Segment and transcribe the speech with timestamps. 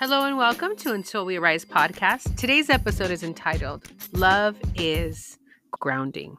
[0.00, 2.36] Hello and welcome to Until We Arise podcast.
[2.36, 5.40] Today's episode is entitled Love is
[5.72, 6.36] Grounding.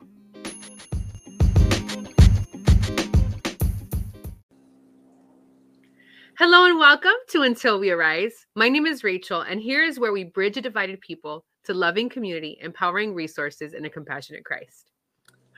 [6.38, 8.46] Hello and welcome to Until We Arise.
[8.56, 12.08] My name is Rachel, and here is where we bridge a divided people to loving
[12.08, 14.94] community, empowering resources, and a compassionate Christ.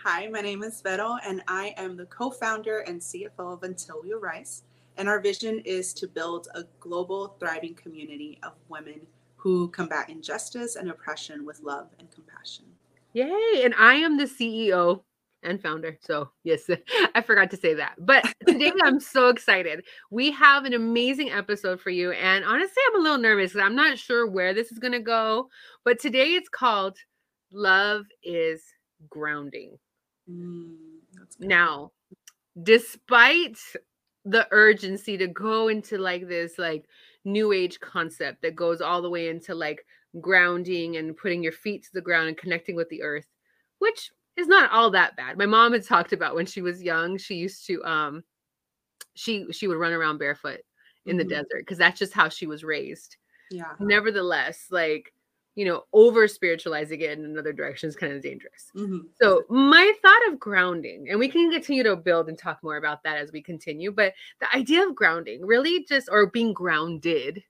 [0.04, 4.02] Hi, my name is Vero, and I am the co founder and CFO of Until
[4.02, 4.64] We Arise.
[5.02, 9.02] And our vision is to build a global, thriving community of women
[9.36, 12.66] who combat injustice and oppression with love and compassion.
[13.14, 13.64] Yay!
[13.64, 15.02] And I am the CEO
[15.42, 15.98] and founder.
[16.02, 16.70] So, yes,
[17.16, 17.96] I forgot to say that.
[17.98, 19.86] But today I'm so excited.
[20.12, 22.12] We have an amazing episode for you.
[22.12, 25.00] And honestly, I'm a little nervous because I'm not sure where this is going to
[25.00, 25.50] go.
[25.84, 26.96] But today it's called
[27.52, 28.62] Love is
[29.10, 29.80] Grounding.
[30.30, 30.76] Mm,
[31.40, 31.92] now,
[32.62, 33.58] despite
[34.26, 36.86] the urgency to go into like this like
[37.26, 39.86] new age concept that goes all the way into like
[40.20, 43.28] grounding and putting your feet to the ground and connecting with the earth
[43.80, 45.38] which is not all that bad.
[45.38, 48.24] My mom had talked about when she was young she used to um
[49.16, 50.62] she she would run around barefoot
[51.06, 51.28] in mm-hmm.
[51.28, 53.18] the desert because that's just how she was raised.
[53.50, 53.74] Yeah.
[53.80, 55.14] Nevertheless like
[55.56, 58.72] you know, over spiritualizing it in another direction is kind of dangerous.
[58.76, 59.00] Mm-hmm.
[59.22, 63.04] So, my thought of grounding, and we can continue to build and talk more about
[63.04, 67.44] that as we continue, but the idea of grounding really just, or being grounded,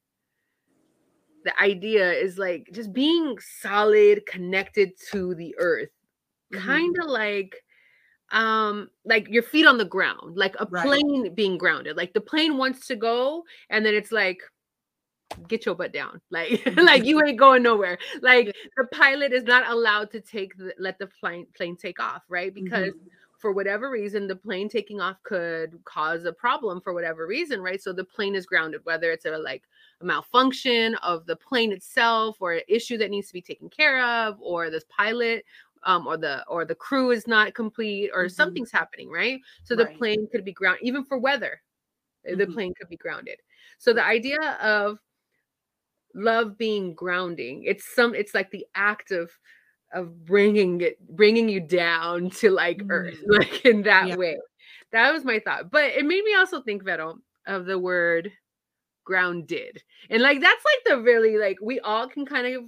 [1.44, 5.90] the idea is like just being solid, connected to the earth,
[6.54, 6.66] mm-hmm.
[6.66, 7.56] kind of like
[8.32, 10.86] um like your feet on the ground like a right.
[10.86, 14.42] plane being grounded like the plane wants to go and then it's like
[15.52, 19.70] get your butt down like like you ain't going nowhere like the pilot is not
[19.70, 23.08] allowed to take the, let the plane plane take off right because mm-hmm.
[23.38, 27.84] for whatever reason the plane taking off could cause a problem for whatever reason right
[27.84, 29.64] so the plane is grounded whether it's a like
[30.00, 34.02] a malfunction of the plane itself or an issue that needs to be taken care
[34.04, 35.44] of or this pilot
[35.84, 38.34] um, or the or the crew is not complete or mm-hmm.
[38.34, 39.98] something's happening right so the right.
[39.98, 41.62] plane could be grounded even for weather
[42.26, 42.38] mm-hmm.
[42.38, 43.38] the plane could be grounded
[43.78, 45.00] so the idea of
[46.16, 49.32] love being grounding it's some it's like the act of
[49.94, 52.88] of bringing it bringing you down to like mm.
[52.90, 54.16] earth like in that yeah.
[54.16, 54.38] way
[54.92, 58.32] that was my thought but it made me also think Vero of the word
[59.04, 62.64] grounded and like that's like the really like we all can kind of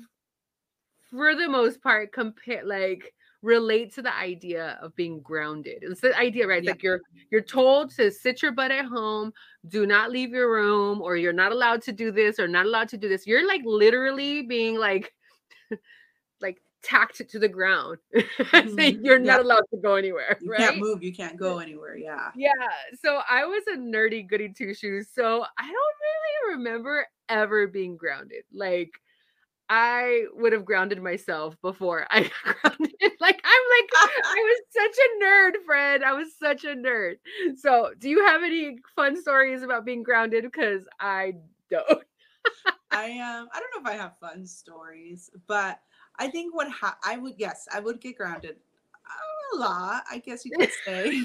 [1.11, 5.79] for the most part compare like relate to the idea of being grounded.
[5.81, 6.63] It's the idea, right?
[6.63, 6.71] Yeah.
[6.71, 9.33] Like you're you're told to sit your butt at home,
[9.67, 12.89] do not leave your room, or you're not allowed to do this or not allowed
[12.89, 13.27] to do this.
[13.27, 15.13] You're like literally being like
[16.41, 17.97] like tacked to the ground.
[18.15, 19.05] mm-hmm.
[19.05, 20.37] you're not allowed to go anywhere.
[20.41, 20.59] You right?
[20.59, 21.97] can't move, you can't go anywhere.
[21.97, 22.31] Yeah.
[22.35, 22.51] Yeah.
[23.01, 25.09] So I was a nerdy goody two shoes.
[25.13, 28.43] So I don't really remember ever being grounded.
[28.53, 28.91] Like
[29.75, 32.93] I would have grounded myself before I grounded.
[33.19, 33.89] Like I'm like
[34.23, 36.03] I was such a nerd, Fred.
[36.03, 37.15] I was such a nerd.
[37.57, 40.43] So, do you have any fun stories about being grounded?
[40.43, 41.33] Because I
[41.71, 42.03] don't.
[42.91, 45.79] I um I don't know if I have fun stories, but
[46.19, 48.57] I think what ha- I would yes I would get grounded
[49.55, 50.03] a lot.
[50.07, 51.23] I guess you could say.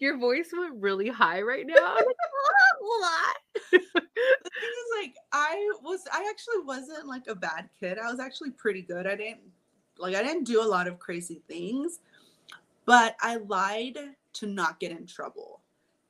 [0.00, 1.96] Your voice went really high right now.
[3.72, 7.98] The thing is, like, I was, I actually wasn't like a bad kid.
[7.98, 9.06] I was actually pretty good.
[9.06, 9.40] I didn't,
[9.98, 12.00] like, I didn't do a lot of crazy things,
[12.86, 13.98] but I lied
[14.34, 15.60] to not get in trouble.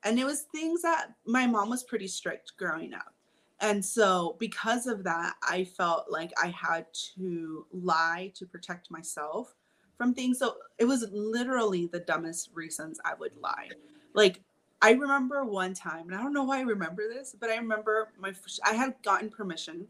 [0.03, 3.13] And it was things that my mom was pretty strict growing up.
[3.59, 9.53] And so, because of that, I felt like I had to lie to protect myself
[10.01, 10.39] from things.
[10.39, 13.69] So it was literally the dumbest reasons I would lie.
[14.15, 14.41] Like
[14.81, 18.09] I remember one time, and I don't know why I remember this, but I remember
[18.17, 18.33] my
[18.65, 19.85] I had gotten permission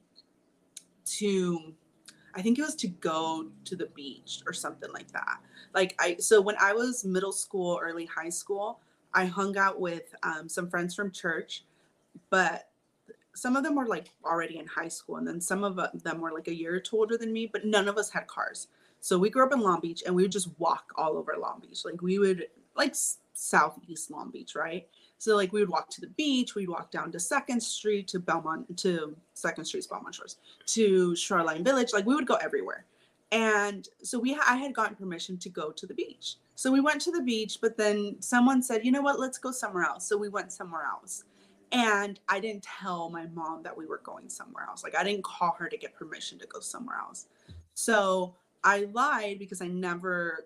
[1.06, 1.74] to
[2.36, 5.40] I think it was to go to the beach or something like that.
[5.74, 8.82] Like I so when I was middle school, early high school,
[9.14, 11.64] I hung out with um, some friends from church,
[12.30, 12.68] but
[13.34, 16.34] some of them were like already in high school, and then some of them were
[16.34, 18.68] like a year or two older than me, but none of us had cars.
[19.02, 21.59] So we grew up in Long Beach and we would just walk all over Long
[21.59, 21.84] Beach.
[21.84, 22.96] Like we would like
[23.34, 24.88] southeast Long Beach, right?
[25.18, 28.20] So like we would walk to the beach, we'd walk down to Second Street to
[28.20, 30.38] Belmont to Second Street's Belmont Shores
[30.68, 31.94] to Shoreline Village.
[31.94, 32.86] Like we would go everywhere.
[33.32, 36.36] And so we I had gotten permission to go to the beach.
[36.56, 39.20] So we went to the beach, but then someone said, "You know what?
[39.20, 41.24] Let's go somewhere else." So we went somewhere else.
[41.72, 44.84] And I didn't tell my mom that we were going somewhere else.
[44.84, 47.28] Like I didn't call her to get permission to go somewhere else.
[47.74, 50.46] So I lied because I never,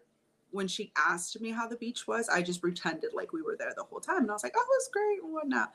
[0.52, 3.74] when she asked me how the beach was, I just pretended like we were there
[3.76, 4.22] the whole time.
[4.22, 5.74] And I was like, oh, it was great and whatnot.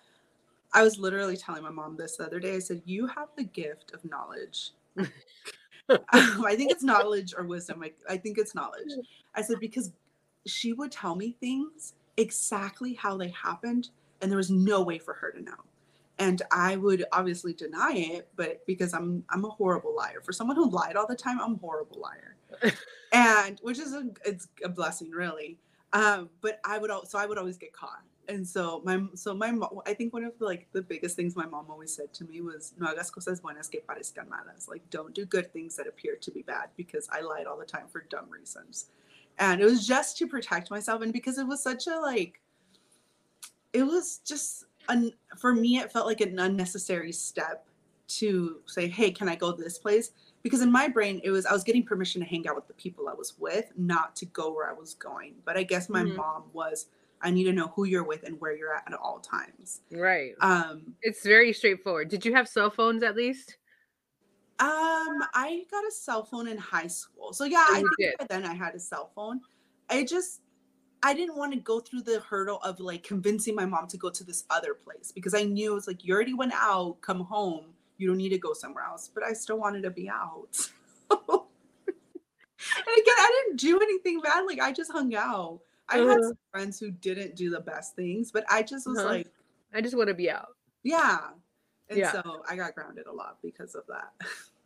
[0.73, 2.55] I was literally telling my mom this the other day.
[2.55, 4.71] I said, "You have the gift of knowledge."
[6.13, 7.83] I think it's knowledge or wisdom.
[7.83, 8.93] I, I think it's knowledge.
[9.35, 9.93] I said because
[10.47, 13.91] she would tell me things exactly how they happened,
[14.21, 15.53] and there was no way for her to know.
[16.21, 20.21] And I would obviously deny it, but because I'm I'm a horrible liar.
[20.23, 22.37] For someone who lied all the time, I'm a horrible liar.
[23.13, 25.59] and which is a it's a blessing really.
[25.93, 29.51] Um, but I would so I would always get caught and so my so my
[29.51, 32.25] mom i think one of the, like the biggest things my mom always said to
[32.25, 35.87] me was no hagas cosas buenas que parezcan malas like don't do good things that
[35.87, 38.87] appear to be bad because i lied all the time for dumb reasons
[39.39, 42.41] and it was just to protect myself and because it was such a like
[43.73, 44.65] it was just
[45.37, 47.67] for me it felt like an unnecessary step
[48.09, 51.47] to say hey can i go to this place because in my brain it was
[51.47, 54.27] i was getting permission to hang out with the people i was with not to
[54.27, 56.17] go where i was going but i guess my mm-hmm.
[56.17, 56.87] mom was
[57.23, 59.83] I need to know who you're with and where you're at at all times.
[59.91, 60.33] Right.
[60.41, 62.09] Um it's very straightforward.
[62.09, 63.57] Did you have cell phones at least?
[64.59, 64.69] Um
[65.35, 67.33] I got a cell phone in high school.
[67.33, 68.15] So yeah, oh, I think did.
[68.19, 69.41] by then I had a cell phone.
[69.89, 70.41] I just
[71.03, 74.11] I didn't want to go through the hurdle of like convincing my mom to go
[74.11, 77.67] to this other place because I knew it's like you already went out, come home,
[77.97, 79.11] you don't need to go somewhere else.
[79.13, 80.71] But I still wanted to be out.
[81.11, 84.45] and again, I didn't do anything bad.
[84.47, 85.61] Like I just hung out.
[85.89, 86.09] I uh-huh.
[86.09, 89.09] had some friends who didn't do the best things, but I just was uh-huh.
[89.09, 89.27] like,
[89.75, 90.57] I just want to be out.
[90.83, 91.19] Yeah.
[91.89, 92.13] And yeah.
[92.13, 94.13] so I got grounded a lot because of that.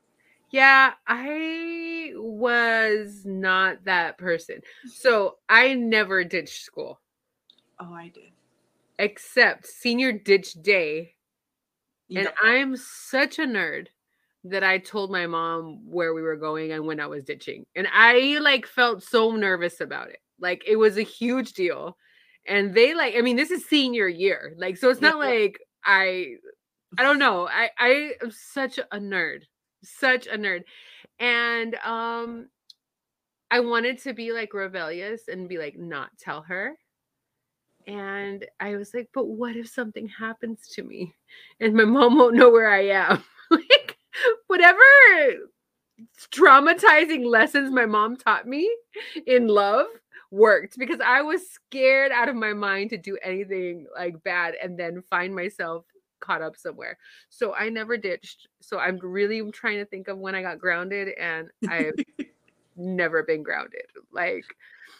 [0.55, 4.61] Yeah, I was not that person.
[4.89, 7.01] So I never ditched school.
[7.81, 8.31] Oh, I did.
[9.01, 11.15] Except senior ditch day.
[12.15, 13.89] And I'm such a nerd
[14.45, 17.67] that I told my mom where we were going and when I was ditching.
[17.75, 20.21] And I like felt so nervous about it.
[20.39, 21.97] Like it was a huge deal.
[22.47, 24.55] And they like, I mean, this is senior year.
[24.57, 25.31] Like, so it's not yeah.
[25.33, 26.37] like I
[26.97, 27.49] I don't know.
[27.49, 29.41] I I am such a nerd.
[29.85, 30.63] Such a nerd.
[31.19, 32.49] And um
[33.51, 36.77] I wanted to be like rebellious and be like not tell her.
[37.87, 41.15] And I was like, but what if something happens to me
[41.61, 43.23] and my mom won't know where I am?
[43.51, 43.99] like
[44.47, 44.81] whatever
[46.33, 48.75] traumatizing lessons my mom taught me
[49.27, 49.87] in love
[50.31, 54.79] worked because I was scared out of my mind to do anything like bad and
[54.79, 55.85] then find myself
[56.25, 56.99] caught up somewhere.
[57.29, 58.49] So I never ditched.
[58.61, 61.95] So I'm really trying to think of when I got grounded and I've
[62.77, 63.87] never been grounded.
[64.13, 64.45] Like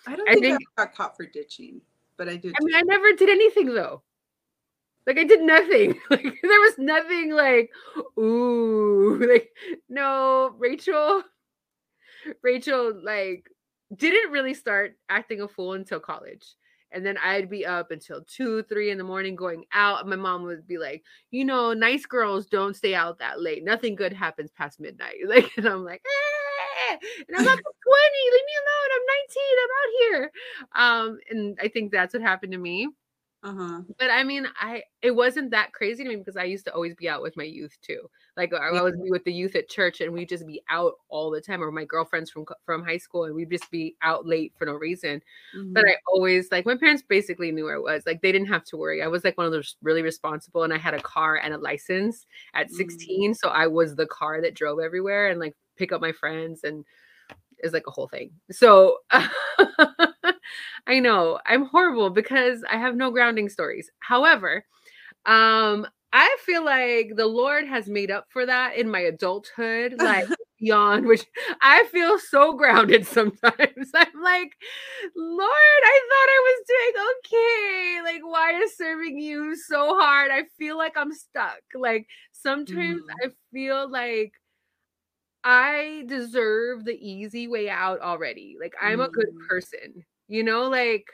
[0.07, 1.81] I don't think I, think, I got caught for ditching,
[2.17, 2.55] but I did.
[2.61, 4.03] I mean, I never did anything though.
[5.07, 5.99] Like I did nothing.
[6.11, 7.71] Like there was nothing like,
[8.19, 9.51] ooh, like
[9.89, 11.23] no, Rachel.
[12.43, 13.51] Rachel like
[13.95, 16.55] didn't really start acting a fool until college.
[16.95, 20.07] And then I'd be up until two, three in the morning going out.
[20.07, 23.65] My mom would be like, you know, nice girls don't stay out that late.
[23.65, 25.17] Nothing good happens past midnight.
[25.27, 26.97] Like, and I'm like, eh.
[27.27, 27.65] and I'm not 20.
[28.33, 28.91] Leave me alone.
[28.95, 29.43] I'm 19.
[29.63, 30.31] I'm out here.
[30.77, 32.89] Um, and I think that's what happened to me.
[33.45, 33.83] Uh-huh.
[33.99, 36.95] But I mean, I it wasn't that crazy to me because I used to always
[36.95, 38.09] be out with my youth too.
[38.39, 41.31] Like I would be with the youth at church, and we'd just be out all
[41.31, 44.55] the time, or my girlfriends from from high school, and we'd just be out late
[44.57, 45.21] for no reason.
[45.55, 45.75] Mm-hmm.
[45.75, 48.05] But I always like my parents basically knew where I was.
[48.07, 49.03] Like they didn't have to worry.
[49.03, 51.59] I was like one of those really responsible, and I had a car and a
[51.59, 52.25] license
[52.55, 53.35] at 16, mm-hmm.
[53.35, 56.87] so I was the car that drove everywhere and like pick up my friends and
[57.63, 58.31] is like a whole thing.
[58.51, 58.99] So
[60.87, 63.91] I know I'm horrible because I have no grounding stories.
[64.01, 64.65] However,
[65.27, 70.29] um, I feel like the Lord has made up for that in my adulthood, like
[70.61, 71.25] beyond which
[71.61, 73.91] I feel so grounded sometimes.
[73.95, 74.53] I'm like,
[75.17, 78.01] Lord, I thought I was doing okay.
[78.05, 80.31] Like, why is serving you so hard?
[80.31, 81.61] I feel like I'm stuck.
[81.75, 83.15] Like, sometimes mm.
[83.25, 84.35] I feel like
[85.43, 88.57] I deserve the easy way out already.
[88.61, 89.07] Like, I'm mm.
[89.07, 89.49] a good mm.
[89.49, 91.07] person you know like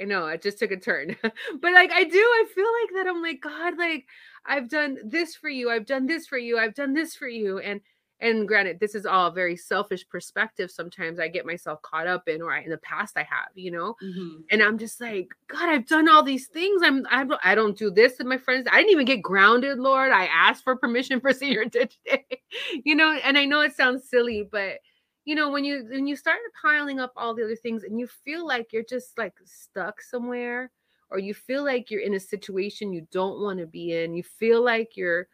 [0.00, 1.16] i know i just took a turn.
[1.22, 4.06] But like i do i feel like that i'm like god like
[4.46, 7.58] i've done this for you i've done this for you i've done this for you
[7.58, 7.80] and
[8.22, 12.40] and granted this is all very selfish perspective sometimes i get myself caught up in
[12.40, 13.96] or I, in the past i have you know?
[14.02, 14.42] Mm-hmm.
[14.50, 17.76] and i'm just like god i've done all these things i'm I don't, I don't
[17.76, 21.20] do this with my friends i didn't even get grounded lord i asked for permission
[21.20, 22.24] for senior ditch day
[22.84, 23.12] you know?
[23.12, 24.78] And i know it sounds silly but
[25.24, 28.06] you know when you when you start piling up all the other things and you
[28.06, 30.70] feel like you're just like stuck somewhere
[31.10, 34.22] or you feel like you're in a situation you don't want to be in you
[34.22, 35.26] feel like you're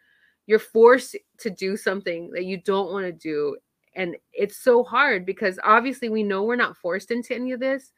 [0.45, 3.55] you're forced to do something that you don't want to do
[3.95, 7.91] and it's so hard because obviously we know we're not forced into any of this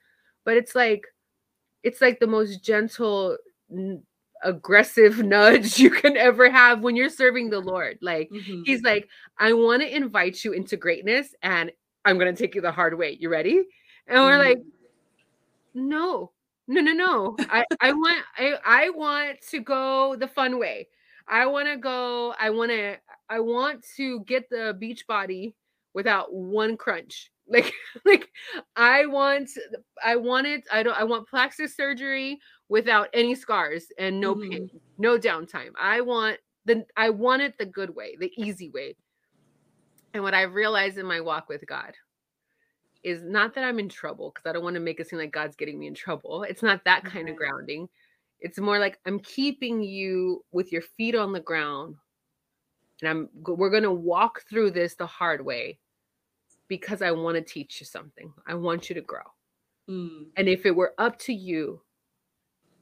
[0.46, 1.06] but it's like
[1.84, 3.38] it's like the most gentle
[4.44, 7.98] aggressive nudge you can ever have when you're serving the Lord.
[8.02, 8.64] Like mm-hmm.
[8.66, 9.08] he's like,
[9.40, 11.72] I want to invite you into greatness and
[12.06, 13.18] I'm going to take you the hard way.
[13.20, 13.64] You ready?
[14.08, 14.50] And we're mm-hmm.
[14.50, 14.62] like,
[15.74, 16.32] no,
[16.68, 17.36] no, no, no.
[17.40, 20.88] I, I want, I, I want to go the fun way.
[21.28, 22.98] I want to go, I want to,
[23.30, 25.56] I want to get the beach body
[25.94, 27.32] without one crunch.
[27.52, 27.74] Like,
[28.06, 28.30] like
[28.78, 29.50] I want,
[30.02, 30.64] I want it.
[30.72, 32.40] I don't, I want plastic surgery
[32.70, 34.50] without any scars and no mm-hmm.
[34.50, 35.72] pain, no downtime.
[35.78, 38.96] I want the, I want it the good way, the easy way.
[40.14, 41.94] And what I've realized in my walk with God
[43.04, 45.32] is not that I'm in trouble because I don't want to make it seem like
[45.32, 46.44] God's getting me in trouble.
[46.44, 47.90] It's not that kind of grounding.
[48.40, 51.96] It's more like I'm keeping you with your feet on the ground
[53.02, 55.80] and I'm we're going to walk through this the hard way
[56.68, 58.32] because I want to teach you something.
[58.48, 59.24] I want you to grow.
[59.90, 60.28] Mm.
[60.38, 61.82] And if it were up to you,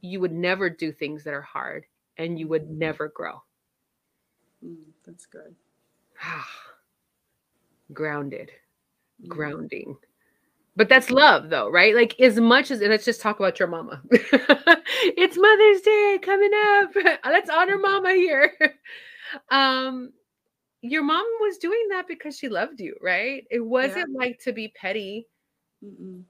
[0.02, 1.86] you would never do things that are hard
[2.18, 3.42] and you would never grow.
[4.64, 5.56] Mm, that's good.
[7.94, 8.52] Grounded.
[9.28, 9.98] Grounding.
[10.76, 11.94] But that's love though, right?
[11.94, 14.02] Like as much as let's just talk about your mama.
[14.12, 17.20] it's Mother's Day coming up.
[17.26, 18.54] let's honor mama here.
[19.52, 20.12] um
[20.82, 23.46] your mom was doing that because she loved you, right?
[23.52, 24.18] It wasn't yeah.
[24.18, 25.28] like to be petty.
[25.84, 26.24] Mm-mm.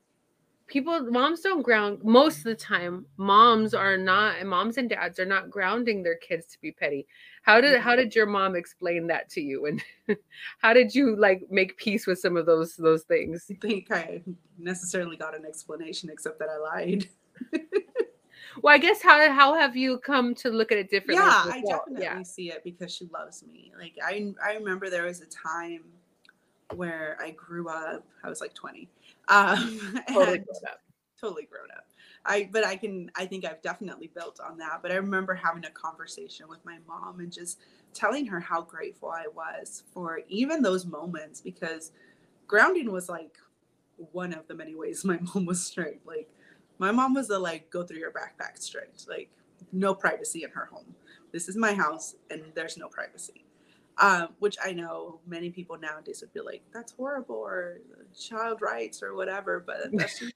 [0.65, 3.05] People, moms don't ground most of the time.
[3.17, 7.07] Moms are not, moms and dads are not grounding their kids to be petty.
[7.49, 9.81] How did how did your mom explain that to you, and
[10.59, 13.47] how did you like make peace with some of those those things?
[13.49, 14.21] I think I
[14.59, 17.09] necessarily got an explanation, except that I lied.
[18.61, 21.25] well, I guess how how have you come to look at it differently?
[21.25, 22.21] Yeah, I definitely yeah.
[22.21, 23.71] see it because she loves me.
[23.79, 25.85] Like I I remember there was a time
[26.75, 28.05] where I grew up.
[28.23, 28.87] I was like 20.
[29.27, 30.81] Um, totally grown up.
[31.19, 31.87] Totally grown up.
[32.29, 34.79] I but I can I think I've definitely built on that.
[34.81, 37.59] But I remember having a conversation with my mom and just
[37.93, 41.91] telling her how grateful I was for even those moments because
[42.47, 43.37] grounding was like
[44.11, 46.05] one of the many ways my mom was strict.
[46.05, 46.29] Like
[46.77, 49.29] my mom was the like, go through your backpack strict, like
[49.73, 50.95] no privacy in her home.
[51.31, 53.43] This is my house and there's no privacy.
[53.97, 57.79] Um, which I know many people nowadays would be like, that's horrible or
[58.17, 60.33] child rights or whatever, but that's just,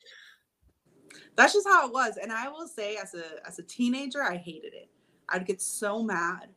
[1.35, 2.17] that's just how it was.
[2.17, 4.89] And I will say as a as a teenager, I hated it.
[5.29, 6.49] I'd get so mad.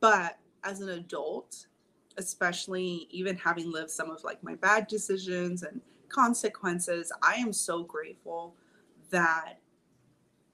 [0.00, 1.66] But as an adult,
[2.16, 7.82] especially even having lived some of like my bad decisions and consequences, I am so
[7.82, 8.54] grateful
[9.10, 9.58] that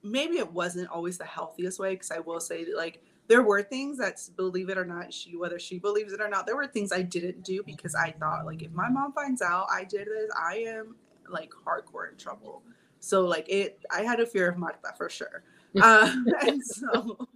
[0.03, 3.97] maybe it wasn't always the healthiest way because I will say like there were things
[3.97, 6.91] that believe it or not she whether she believes it or not there were things
[6.91, 10.29] I didn't do because I thought like if my mom finds out I did this
[10.39, 10.95] I am
[11.29, 12.63] like hardcore in trouble
[13.01, 15.43] so like it I had a fear of Marta for sure
[15.83, 17.27] um, and so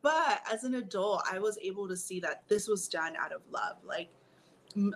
[0.00, 3.42] but as an adult I was able to see that this was done out of
[3.50, 4.08] love like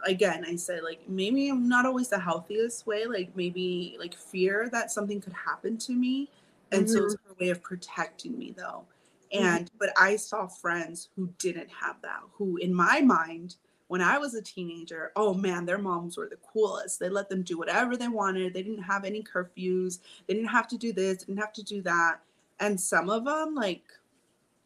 [0.07, 4.69] again i said like maybe i'm not always the healthiest way like maybe like fear
[4.71, 6.31] that something could happen to me
[6.73, 6.93] and mm-hmm.
[6.93, 8.85] so it's a way of protecting me though
[9.35, 9.45] mm-hmm.
[9.45, 9.77] and mm-hmm.
[9.79, 13.57] but i saw friends who didn't have that who in my mind
[13.89, 17.43] when i was a teenager oh man their moms were the coolest they let them
[17.43, 21.19] do whatever they wanted they didn't have any curfews they didn't have to do this
[21.19, 22.21] didn't have to do that
[22.61, 23.85] and some of them like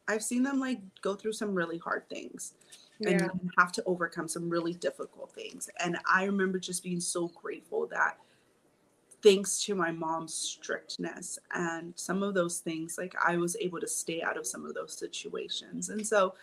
[0.08, 2.54] i've seen them like go through some really hard things
[3.06, 3.28] and yeah.
[3.58, 5.70] have to overcome some really difficult things.
[5.82, 8.18] And I remember just being so grateful that
[9.22, 13.88] thanks to my mom's strictness and some of those things, like I was able to
[13.88, 15.90] stay out of some of those situations.
[15.90, 16.34] And so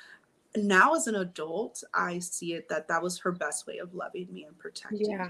[0.66, 4.28] now as an adult, I see it that that was her best way of loving
[4.32, 5.26] me and protecting yeah.
[5.26, 5.30] me.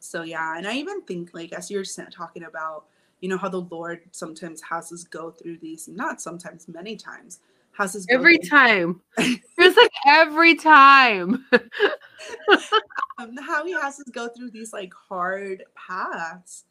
[0.00, 2.86] So yeah, and I even think like as you're talking about,
[3.20, 7.40] you know how the Lord sometimes has us go through these, not sometimes, many times,
[7.74, 11.44] houses every time it's like every time
[13.18, 16.64] um, how he has us go through these like hard paths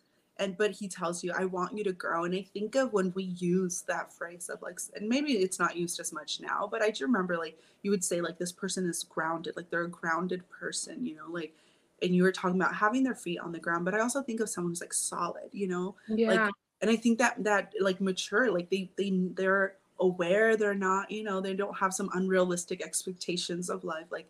[0.44, 3.12] and but he tells you i want you to grow and i think of when
[3.16, 6.82] we use that phrase of like and maybe it's not used as much now but
[6.82, 9.90] i do remember like you would say like this person is grounded like they're a
[9.90, 11.54] grounded person you know like
[12.02, 14.40] and you were talking about having their feet on the ground but i also think
[14.40, 16.28] of someone who's like solid you know yeah.
[16.28, 21.10] like and i think that that like mature like they they they're aware they're not
[21.10, 24.28] you know they don't have some unrealistic expectations of life like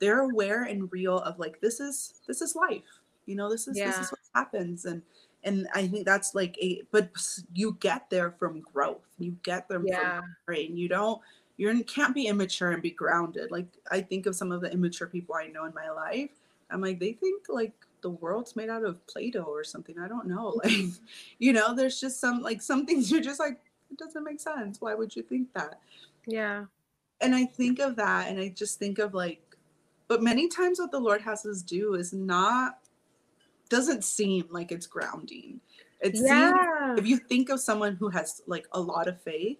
[0.00, 3.76] they're aware and real of like this is this is life you know this is
[3.78, 3.86] yeah.
[3.86, 5.02] this is what happens and
[5.44, 7.10] and i think that's like a but
[7.54, 10.18] you get there from growth you get there yeah.
[10.18, 11.20] from brain you don't
[11.56, 15.06] you can't be immature and be grounded like i think of some of the immature
[15.06, 16.30] people i know in my life
[16.70, 20.26] i'm like they think like the world's made out of play-doh or something i don't
[20.26, 21.04] know like mm-hmm.
[21.38, 23.58] you know there's just some like some things you're just like
[23.92, 24.80] it doesn't make sense.
[24.80, 25.78] Why would you think that?
[26.26, 26.64] Yeah.
[27.20, 29.40] And I think of that and I just think of like,
[30.08, 32.78] but many times what the Lord has us do is not,
[33.72, 35.58] doesn't seem like it's grounding.
[36.00, 36.52] It yeah.
[36.52, 39.58] seems, if you think of someone who has like a lot of faith,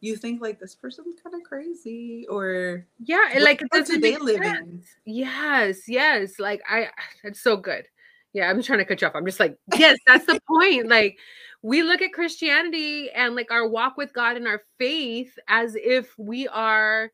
[0.00, 4.42] you think like this person's kind of crazy or yeah like what do they live
[4.42, 6.88] in yes yes like i
[7.22, 7.88] it's so good
[8.34, 11.16] yeah i'm trying to cut you off i'm just like yes that's the point like
[11.62, 16.12] we look at christianity and like our walk with god and our faith as if
[16.18, 17.10] we are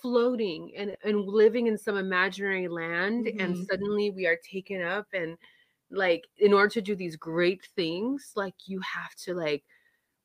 [0.00, 3.40] floating and, and living in some imaginary land mm-hmm.
[3.40, 5.36] and suddenly we are taken up and
[5.90, 9.64] like in order to do these great things like you have to like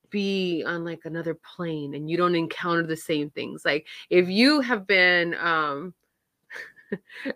[0.10, 3.66] be on like another plane and you don't encounter the same things.
[3.66, 5.94] Like if you have been um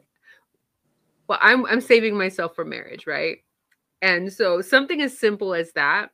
[1.28, 3.40] well i'm i'm saving myself for marriage right?
[4.02, 6.12] And so something as simple as that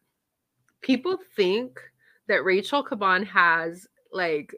[0.82, 1.80] people think
[2.28, 4.56] that rachel caban has like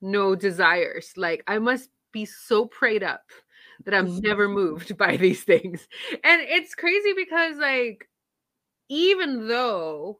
[0.00, 1.12] no desires.
[1.16, 3.24] Like i must be so prayed up
[3.84, 5.86] that i'm never moved by these things
[6.24, 8.08] and it's crazy because like
[8.88, 10.18] even though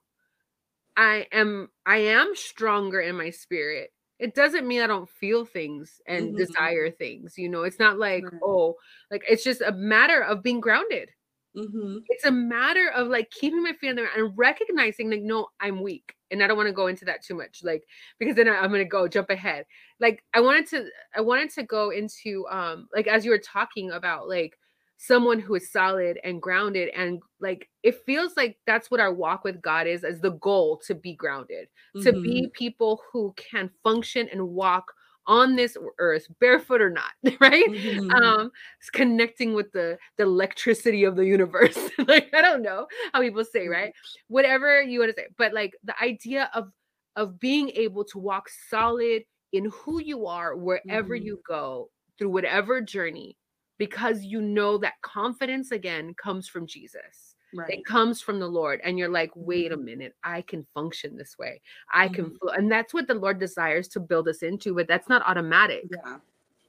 [0.98, 3.90] I am I am stronger in my spirit.
[4.18, 6.36] It doesn't mean I don't feel things and mm-hmm.
[6.36, 7.34] desire things.
[7.38, 8.40] You know, it's not like, right.
[8.42, 8.74] oh,
[9.12, 11.10] like it's just a matter of being grounded.
[11.56, 11.98] Mm-hmm.
[12.08, 15.82] It's a matter of like keeping my feet in there and recognizing like, no, I'm
[15.82, 16.14] weak.
[16.30, 17.84] And I don't want to go into that too much, like
[18.18, 19.66] because then I, I'm gonna go jump ahead.
[20.00, 23.90] Like I wanted to, I wanted to go into um like as you were talking
[23.90, 24.58] about like
[24.98, 29.44] someone who is solid and grounded and like it feels like that's what our walk
[29.44, 32.02] with God is as the goal to be grounded mm-hmm.
[32.02, 32.50] to be mm-hmm.
[32.52, 34.92] people who can function and walk
[35.28, 38.10] on this earth barefoot or not right mm-hmm.
[38.10, 38.50] um
[38.92, 43.60] connecting with the the electricity of the universe like i don't know how people say
[43.60, 43.72] mm-hmm.
[43.72, 43.92] right
[44.26, 46.72] whatever you want to say but like the idea of
[47.14, 51.26] of being able to walk solid in who you are wherever mm-hmm.
[51.26, 51.88] you go
[52.18, 53.36] through whatever journey
[53.78, 57.27] because you know that confidence again comes from Jesus.
[57.54, 57.70] Right.
[57.70, 58.80] It comes from the Lord.
[58.84, 59.84] And you're like, wait a mm-hmm.
[59.84, 61.60] minute, I can function this way.
[61.92, 62.14] I mm-hmm.
[62.14, 62.38] can.
[62.56, 65.84] And that's what the Lord desires to build us into, but that's not automatic.
[65.90, 66.18] Yeah.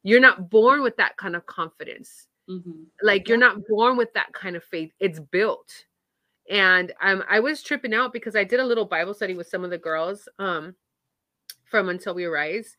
[0.03, 2.27] You're not born with that kind of confidence.
[2.49, 2.83] Mm-hmm.
[3.03, 4.91] Like you're not born with that kind of faith.
[4.99, 5.85] It's built.
[6.49, 9.63] And um, I was tripping out because I did a little Bible study with some
[9.63, 10.73] of the girls um,
[11.65, 12.75] from Until We Arise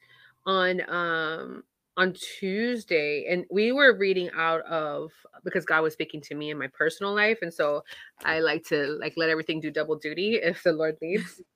[0.46, 1.62] on um
[1.96, 5.10] on Tuesday, and we were reading out of
[5.44, 7.82] because God was speaking to me in my personal life, and so
[8.24, 11.40] I like to like let everything do double duty if the Lord needs.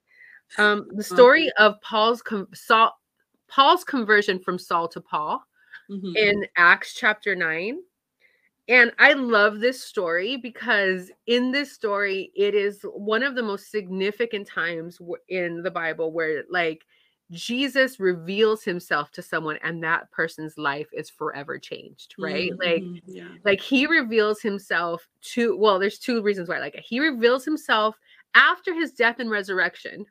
[0.58, 2.92] Um, the story of Paul's com- Saul,
[3.48, 5.42] Paul's conversion from Saul to Paul
[5.90, 6.14] mm-hmm.
[6.14, 7.78] in Acts chapter nine.
[8.68, 13.70] And I love this story because in this story, it is one of the most
[13.70, 16.84] significant times in the Bible where, like,
[17.34, 22.50] Jesus reveals himself to someone and that person's life is forever changed, right?
[22.52, 22.92] Mm-hmm.
[22.94, 23.28] Like yeah.
[23.44, 26.84] like he reveals himself to well, there's two reasons why I like it.
[26.86, 27.96] He reveals himself
[28.34, 30.06] after his death and resurrection,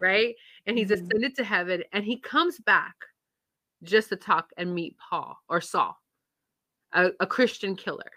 [0.00, 0.34] right?
[0.66, 1.04] And he's mm-hmm.
[1.04, 2.96] ascended to heaven and he comes back
[3.82, 5.96] just to talk and meet Paul or Saul,
[6.92, 8.10] a, a Christian killer.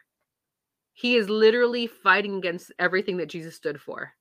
[0.93, 4.13] He is literally fighting against everything that Jesus stood for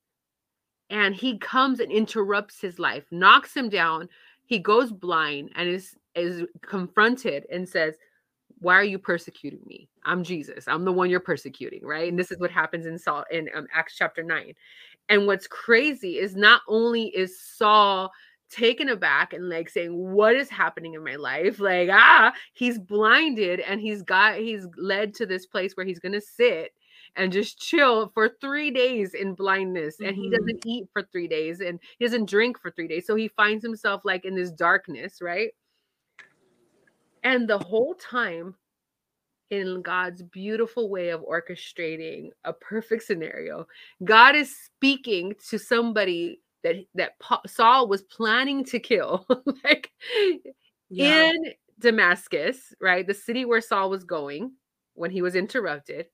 [0.90, 4.08] and he comes and interrupts his life, knocks him down.
[4.46, 7.94] He goes blind and is is confronted and says,
[8.58, 9.88] "Why are you persecuting me?
[10.04, 10.66] I'm Jesus.
[10.66, 13.66] I'm the one you're persecuting, right?" And this is what happens in Saul in um,
[13.74, 14.54] Acts chapter nine.
[15.08, 18.10] And what's crazy is not only is Saul
[18.50, 23.60] taken aback and like saying what is happening in my life like ah he's blinded
[23.60, 26.72] and he's got he's led to this place where he's going to sit
[27.16, 29.96] and just chill for three days in blindness.
[29.96, 30.04] Mm-hmm.
[30.06, 30.36] And he mm-hmm.
[30.36, 33.06] doesn't eat for three days and he doesn't drink for three days.
[33.06, 35.50] So he finds himself like in this darkness, right?
[37.22, 38.54] And the whole time,
[39.50, 43.66] in God's beautiful way of orchestrating a perfect scenario,
[44.04, 47.12] God is speaking to somebody that that
[47.46, 49.26] Saul was planning to kill,
[49.64, 49.90] like
[50.90, 51.30] yeah.
[51.30, 53.06] in Damascus, right?
[53.06, 54.52] The city where Saul was going
[54.94, 56.06] when he was interrupted.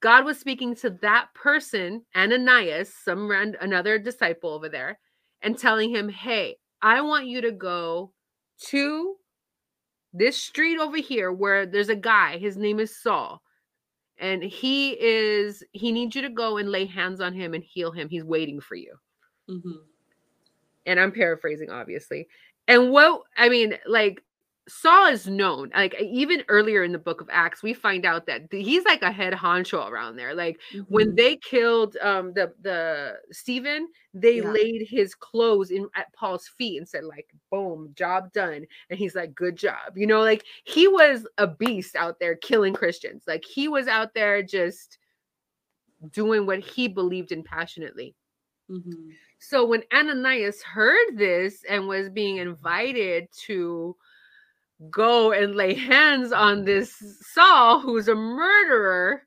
[0.00, 4.98] God was speaking to that person, Ananias, some another disciple over there,
[5.42, 8.12] and telling him, "Hey, I want you to go
[8.68, 9.16] to
[10.12, 12.38] this street over here where there's a guy.
[12.38, 13.42] His name is Saul."
[14.18, 17.92] And he is, he needs you to go and lay hands on him and heal
[17.92, 18.08] him.
[18.08, 18.94] He's waiting for you.
[19.48, 19.72] Mm-hmm.
[20.86, 22.26] And I'm paraphrasing, obviously.
[22.66, 24.22] And what I mean, like
[24.68, 25.70] Saul is known.
[25.74, 29.12] Like even earlier in the book of Acts, we find out that he's like a
[29.12, 30.34] head honcho around there.
[30.34, 30.80] Like mm-hmm.
[30.92, 34.50] when they killed um the the Stephen, they yeah.
[34.50, 39.14] laid his clothes in at Paul's feet and said like, "Boom, job done." And he's
[39.14, 43.22] like, "Good job." You know, like he was a beast out there killing Christians.
[43.26, 44.98] Like he was out there just
[46.10, 48.16] doing what he believed in passionately.
[48.68, 49.10] Mm-hmm.
[49.38, 53.96] So when Ananias heard this and was being invited to
[54.90, 56.94] go and lay hands on this
[57.32, 59.22] Saul who's a murderer,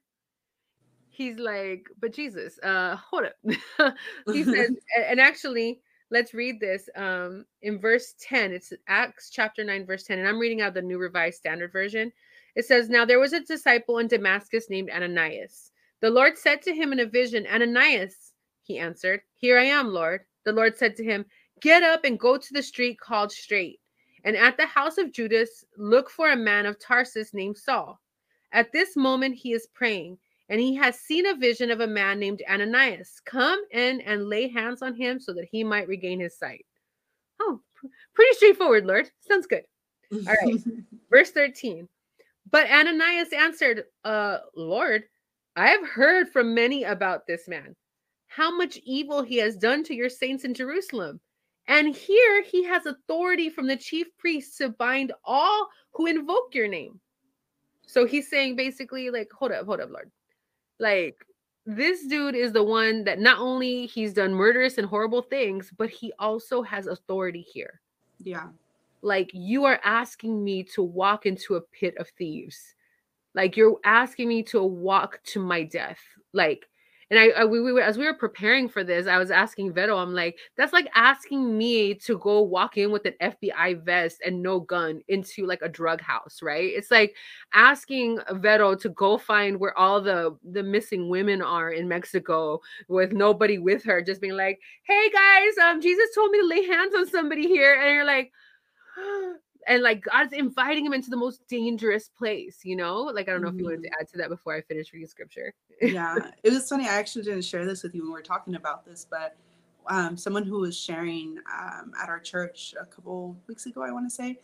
[1.10, 3.94] he's like, but Jesus, uh, hold up.
[4.32, 4.72] he says,
[5.08, 5.82] and actually,
[6.12, 8.54] let's read this um in verse 10.
[8.54, 12.12] It's Acts chapter 9, verse 10, and I'm reading out the New Revised Standard Version.
[12.56, 15.72] It says, Now there was a disciple in Damascus named Ananias.
[16.02, 18.34] The Lord said to him in a vision, Ananias,
[18.64, 20.22] he answered, Here I am, Lord.
[20.46, 21.26] The Lord said to him,
[21.62, 23.80] Get up and go to the street called Straight
[24.24, 28.00] and at the house of Judas, look for a man of Tarsus named Saul.
[28.52, 30.18] At this moment, he is praying,
[30.50, 34.48] and he has seen a vision of a man named Ananias come in and lay
[34.48, 36.66] hands on him so that he might regain his sight.
[37.40, 37.62] Oh,
[38.14, 39.10] pretty straightforward, Lord.
[39.22, 39.64] Sounds good.
[40.12, 40.60] All right.
[41.10, 41.88] Verse 13.
[42.52, 45.04] But Ananias answered, uh, Lord,
[45.56, 47.76] I have heard from many about this man,
[48.28, 51.20] how much evil he has done to your saints in Jerusalem.
[51.70, 56.68] And here he has authority from the chief priests to bind all who invoke your
[56.68, 57.00] name.
[57.86, 60.12] So he's saying basically, like, hold up, hold up, Lord.
[60.80, 61.26] Like,
[61.66, 65.90] this dude is the one that not only he's done murderous and horrible things, but
[65.90, 67.82] he also has authority here.
[68.18, 68.48] Yeah.
[69.02, 72.76] Like, you are asking me to walk into a pit of thieves.
[73.36, 76.00] Like, you're asking me to walk to my death.
[76.34, 76.69] Like,
[77.10, 79.74] and I, I we, we were as we were preparing for this, I was asking
[79.74, 84.22] Vero, I'm like, that's like asking me to go walk in with an FBI vest
[84.26, 86.72] and no gun into like a drug house, right?
[86.74, 87.16] It's like
[87.54, 93.12] asking Vero to go find where all the the missing women are in Mexico with
[93.12, 96.94] nobody with her, just being like, hey guys, um, Jesus told me to lay hands
[96.96, 98.32] on somebody here, and you're like
[99.70, 103.04] and like God's inviting him into the most dangerous place, you know?
[103.04, 103.58] Like I don't know mm-hmm.
[103.58, 104.02] if you wanted to mm-hmm.
[104.02, 105.54] add to that before I finish reading scripture.
[105.82, 106.86] yeah, it was funny.
[106.86, 109.38] I actually didn't share this with you when we were talking about this, but
[109.88, 114.10] um, someone who was sharing um, at our church a couple weeks ago, I want
[114.10, 114.40] to say,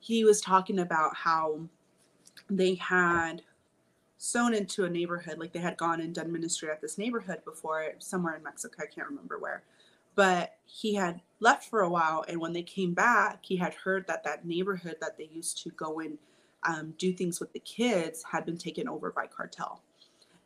[0.00, 1.60] he was talking about how
[2.50, 3.42] they had
[4.18, 7.92] sewn into a neighborhood, like they had gone and done ministry at this neighborhood before,
[7.98, 8.82] somewhere in Mexico.
[8.82, 9.62] I can't remember where
[10.16, 14.06] but he had left for a while and when they came back he had heard
[14.06, 16.18] that that neighborhood that they used to go and
[16.66, 19.82] um, do things with the kids had been taken over by cartel.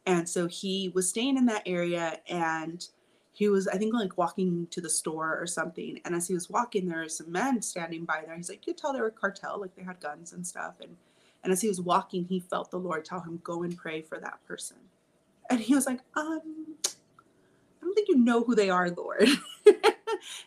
[0.07, 2.87] And so he was staying in that area and
[3.33, 6.51] he was i think like walking to the store or something and as he was
[6.51, 8.37] walking there were some men standing by there.
[8.37, 10.97] He's like you could tell they were cartel like they had guns and stuff and
[11.45, 14.19] and as he was walking he felt the lord tell him go and pray for
[14.19, 14.79] that person.
[15.49, 16.41] And he was like um
[16.85, 19.29] I don't think you know who they are, Lord.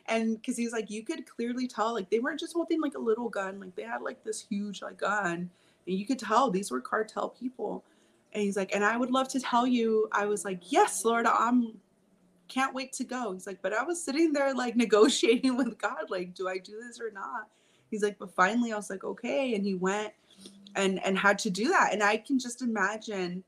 [0.08, 3.00] and because he's like, you could clearly tell, like, they weren't just holding like a
[3.00, 5.50] little gun, like, they had like this huge like gun.
[5.86, 7.84] And you could tell these were cartel people.
[8.34, 11.26] And he's like, and I would love to tell you, I was like, yes, Lord,
[11.28, 11.74] I'm
[12.48, 13.34] can't wait to go.
[13.34, 16.80] He's like, but I was sitting there like negotiating with God, like, do I do
[16.82, 17.48] this or not?
[17.90, 19.56] He's like, but finally I was like, okay.
[19.56, 20.14] And he went
[20.76, 21.94] and and had to do that.
[21.94, 23.44] And I can just imagine,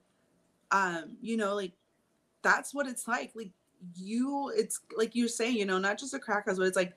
[0.72, 1.74] um, you know, like
[2.44, 3.32] that's what it's like.
[3.36, 3.52] Like
[3.96, 6.94] you it's like you're saying you know not just a crack house but it's like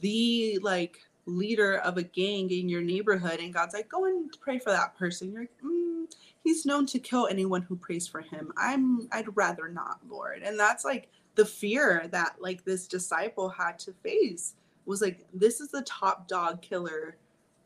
[0.00, 4.58] the like leader of a gang in your neighborhood and god's like go and pray
[4.58, 5.32] for that person.
[5.32, 6.04] You're like mm,
[6.42, 8.52] he's known to kill anyone who prays for him.
[8.56, 10.42] I'm i'd rather not lord.
[10.42, 14.54] And that's like the fear that like this disciple had to face
[14.86, 17.16] was like this is the top dog killer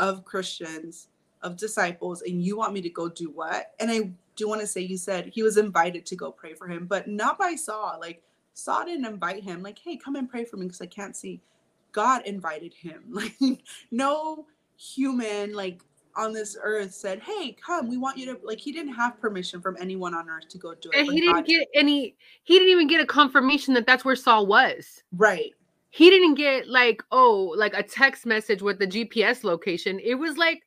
[0.01, 1.09] of christians
[1.43, 3.73] of disciples and you want me to go do what?
[3.81, 6.69] And i do want to say you said he was invited to go pray for
[6.69, 7.99] him but not by saul.
[8.01, 8.23] Like
[8.55, 11.41] Saul didn't invite him, like, hey, come and pray for me because I can't see.
[11.93, 13.05] God invited him.
[13.11, 13.37] Like,
[13.91, 15.81] no human, like,
[16.17, 19.61] on this earth said, "Hey, come, we want you to." Like, he didn't have permission
[19.61, 20.99] from anyone on earth to go do it.
[20.99, 22.15] And he didn't God get any.
[22.45, 25.03] He didn't even get a confirmation that that's where Saul was.
[25.13, 25.53] Right.
[25.91, 30.01] He didn't get like, oh, like a text message with the GPS location.
[30.01, 30.63] It was like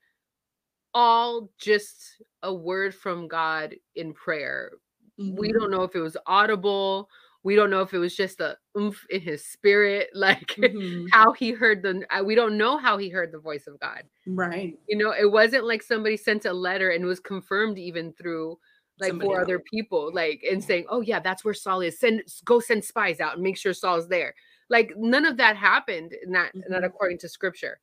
[0.94, 4.72] all just a word from God in prayer.
[5.20, 5.38] Mm-hmm.
[5.38, 7.10] We don't know if it was audible
[7.48, 11.06] we don't know if it was just a oomph in his spirit like mm-hmm.
[11.14, 14.04] how he heard the uh, we don't know how he heard the voice of god.
[14.28, 14.78] Right.
[14.90, 18.60] You know it wasn't like somebody sent a letter and was confirmed even through
[19.00, 19.46] like somebody four else.
[19.46, 21.98] other people like and saying oh yeah that's where saul is.
[21.98, 24.36] Send go send spies out and make sure saul's there.
[24.70, 26.70] Like none of that happened not mm-hmm.
[26.70, 27.80] not according to scripture.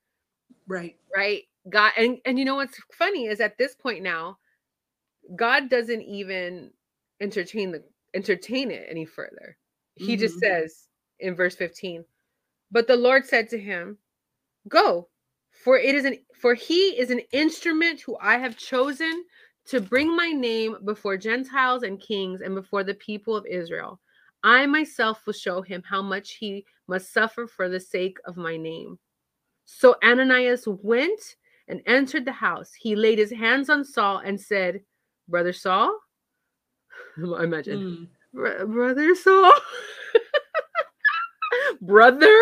[0.68, 0.96] Right.
[1.16, 1.44] Right?
[1.70, 4.36] God and and you know what's funny is at this point now,
[5.34, 6.70] God doesn't even
[7.18, 7.82] entertain the
[8.14, 9.56] entertain it any further.
[9.96, 10.20] He mm-hmm.
[10.20, 10.88] just says
[11.20, 12.04] in verse 15,
[12.70, 13.98] but the Lord said to him,
[14.68, 15.08] Go,
[15.62, 19.24] for it is an for he is an instrument who I have chosen
[19.66, 24.00] to bring my name before Gentiles and kings and before the people of Israel.
[24.42, 28.56] I myself will show him how much he must suffer for the sake of my
[28.58, 28.98] name.
[29.64, 31.36] So Ananias went
[31.68, 32.72] and entered the house.
[32.74, 34.82] He laid his hands on Saul and said,
[35.28, 35.98] Brother Saul?
[37.36, 38.66] I imagine, mm.
[38.66, 39.52] Brother Saul?
[41.80, 42.36] Brother?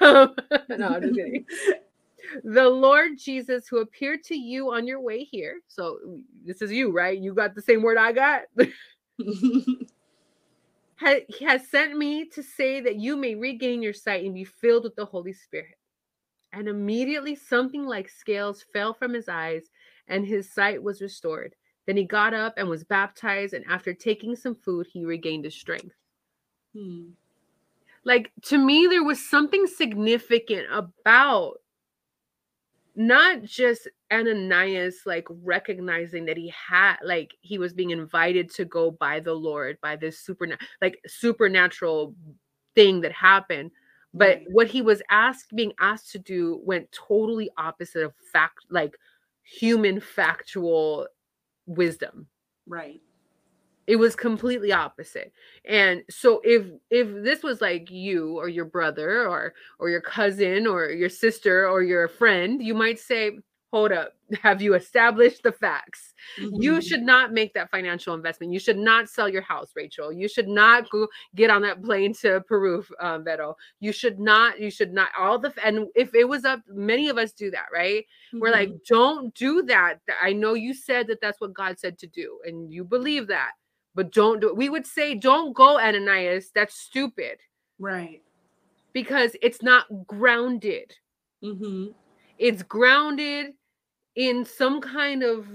[0.00, 0.34] no,
[0.70, 1.44] I'm just kidding.
[2.44, 5.60] the Lord Jesus, who appeared to you on your way here.
[5.68, 5.98] So
[6.44, 7.18] this is you, right?
[7.18, 8.42] You got the same word I got.
[11.38, 14.84] he has sent me to say that you may regain your sight and be filled
[14.84, 15.76] with the Holy Spirit.
[16.52, 19.64] And immediately something like scales fell from his eyes,
[20.08, 21.54] and his sight was restored.
[21.88, 25.54] Then he got up and was baptized, and after taking some food, he regained his
[25.54, 25.96] strength.
[26.76, 27.12] Hmm.
[28.04, 31.54] Like to me, there was something significant about
[32.94, 38.90] not just Ananias like recognizing that he had like he was being invited to go
[38.90, 40.46] by the Lord by this super
[40.82, 42.14] like supernatural
[42.74, 43.70] thing that happened
[44.14, 48.96] but what he was asked being asked to do went totally opposite of fact like
[49.44, 51.06] human factual
[51.68, 52.26] wisdom.
[52.66, 53.00] Right.
[53.86, 55.32] It was completely opposite.
[55.64, 60.66] And so if if this was like you or your brother or or your cousin
[60.66, 63.38] or your sister or your friend you might say
[63.70, 66.60] hold up have you established the facts mm-hmm.
[66.60, 70.28] you should not make that financial investment you should not sell your house rachel you
[70.28, 73.56] should not go get on that plane to peru uh, Vero.
[73.80, 77.18] you should not you should not all the and if it was up many of
[77.18, 78.40] us do that right mm-hmm.
[78.40, 78.94] we're like mm-hmm.
[78.94, 82.72] don't do that i know you said that that's what god said to do and
[82.72, 83.52] you believe that
[83.98, 84.56] but don't do it.
[84.56, 86.52] We would say, don't go, Ananias.
[86.54, 87.38] That's stupid.
[87.80, 88.22] Right.
[88.92, 90.94] Because it's not grounded.
[91.42, 91.86] Mm-hmm.
[92.38, 93.54] It's grounded
[94.18, 95.46] in some kind of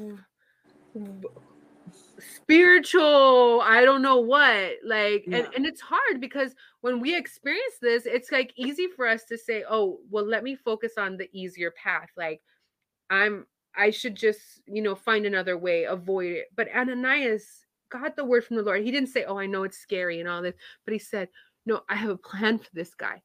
[2.17, 5.38] spiritual i don't know what like yeah.
[5.38, 9.38] and, and it's hard because when we experience this it's like easy for us to
[9.38, 12.41] say oh well let me focus on the easier path like
[13.10, 13.45] i'm
[13.76, 18.43] i should just you know find another way avoid it but ananias got the word
[18.43, 18.84] from the Lord.
[18.84, 21.30] He didn't say, "Oh, I know it's scary and all this," but he said,
[21.65, 23.21] "No, I have a plan for this guy."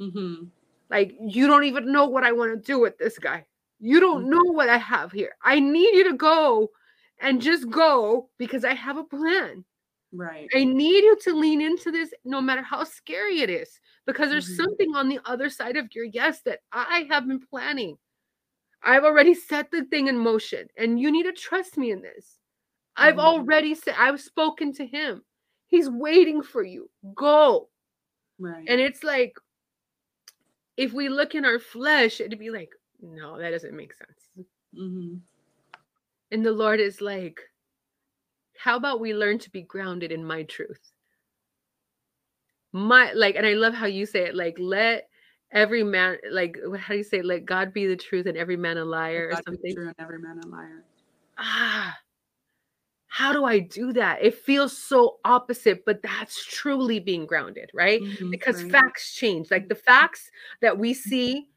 [0.00, 0.44] Mm-hmm.
[0.90, 3.46] Like you don't even know what I want to do with this guy.
[3.84, 4.30] You don't mm-hmm.
[4.30, 5.36] know what I have here.
[5.42, 6.70] I need you to go
[7.20, 9.62] and just go because I have a plan.
[10.10, 10.48] Right.
[10.54, 14.46] I need you to lean into this no matter how scary it is because there's
[14.46, 14.64] mm-hmm.
[14.64, 17.98] something on the other side of your yes that I have been planning.
[18.82, 22.38] I've already set the thing in motion and you need to trust me in this.
[22.96, 23.20] I've mm-hmm.
[23.20, 25.22] already said, I've spoken to him.
[25.66, 26.88] He's waiting for you.
[27.14, 27.68] Go.
[28.38, 28.64] Right.
[28.66, 29.34] And it's like,
[30.78, 32.70] if we look in our flesh, it'd be like,
[33.04, 34.46] no, that doesn't make sense.
[34.76, 35.16] Mm-hmm.
[36.32, 37.40] And the Lord is like,
[38.58, 40.92] how about we learn to be grounded in my truth?
[42.72, 45.08] My, like, and I love how you say it, like, let
[45.52, 47.24] every man, like, how do you say, it?
[47.24, 49.74] let God be the truth and every man a liar or something?
[49.74, 50.84] True and every man a liar.
[51.38, 51.96] Ah,
[53.14, 54.24] how do I do that?
[54.24, 58.02] It feels so opposite, but that's truly being grounded, right?
[58.02, 58.72] Mm-hmm, because right.
[58.72, 59.52] facts change.
[59.52, 61.08] Like the facts that we mm-hmm.
[61.08, 61.48] see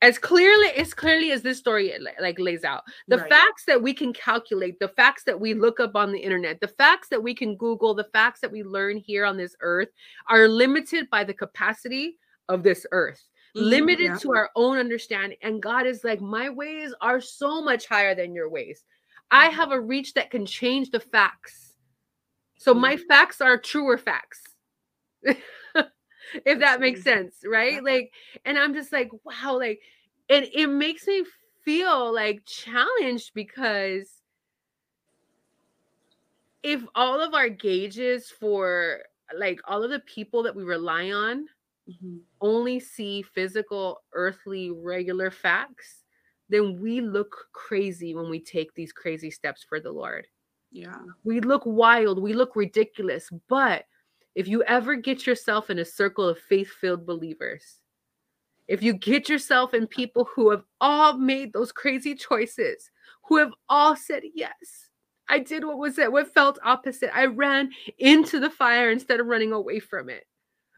[0.00, 3.28] as clearly as clearly as this story like lays out the right.
[3.28, 6.68] facts that we can calculate the facts that we look up on the internet the
[6.68, 9.88] facts that we can google the facts that we learn here on this earth
[10.28, 12.16] are limited by the capacity
[12.48, 13.22] of this earth
[13.56, 14.16] mm-hmm, limited yeah.
[14.16, 18.34] to our own understanding and god is like my ways are so much higher than
[18.34, 18.84] your ways
[19.30, 21.74] I have a reach that can change the facts.
[22.56, 24.42] So my facts are truer facts.
[26.44, 27.82] if that makes sense, right?
[27.82, 28.12] Like,
[28.44, 29.80] and I'm just like, wow, like,
[30.30, 31.24] and it makes me
[31.64, 34.22] feel like challenged because
[36.62, 39.00] if all of our gauges for
[39.36, 41.46] like all of the people that we rely on
[41.88, 42.16] mm-hmm.
[42.40, 46.04] only see physical, earthly, regular facts,
[46.48, 50.26] then we look crazy when we take these crazy steps for the Lord.
[50.70, 50.96] Yeah.
[51.24, 53.30] We look wild, we look ridiculous.
[53.48, 53.84] But
[54.38, 57.80] if you ever get yourself in a circle of faith filled believers,
[58.68, 62.92] if you get yourself in people who have all made those crazy choices,
[63.24, 64.90] who have all said yes,
[65.28, 67.10] I did what was it, what felt opposite.
[67.12, 70.24] I ran into the fire instead of running away from it.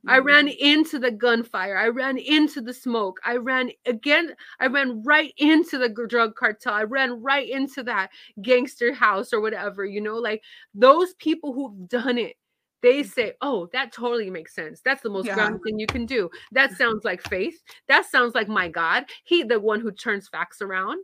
[0.07, 0.27] I mm-hmm.
[0.27, 1.77] ran into the gunfire.
[1.77, 3.20] I ran into the smoke.
[3.27, 4.35] I ran again.
[4.59, 6.73] I ran right into the drug cartel.
[6.73, 8.09] I ran right into that
[8.40, 10.42] gangster house or whatever, you know, like
[10.73, 12.37] those people who've done it.
[12.83, 13.07] They mm.
[13.07, 14.81] say, Oh, that totally makes sense.
[14.85, 15.35] That's the most yeah.
[15.35, 16.31] grounded thing you can do.
[16.53, 17.62] That sounds like faith.
[17.88, 19.05] That sounds like my God.
[19.25, 20.99] He, the one who turns facts around.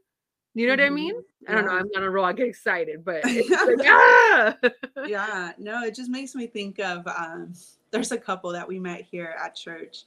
[0.55, 1.15] You know what I mean?
[1.43, 1.53] Yeah.
[1.53, 1.73] I don't know.
[1.73, 2.25] I'm on a roll.
[2.25, 3.45] I get excited, but like,
[3.85, 4.57] ah!
[5.07, 7.53] yeah, no, it just makes me think of um,
[7.91, 10.05] there's a couple that we met here at church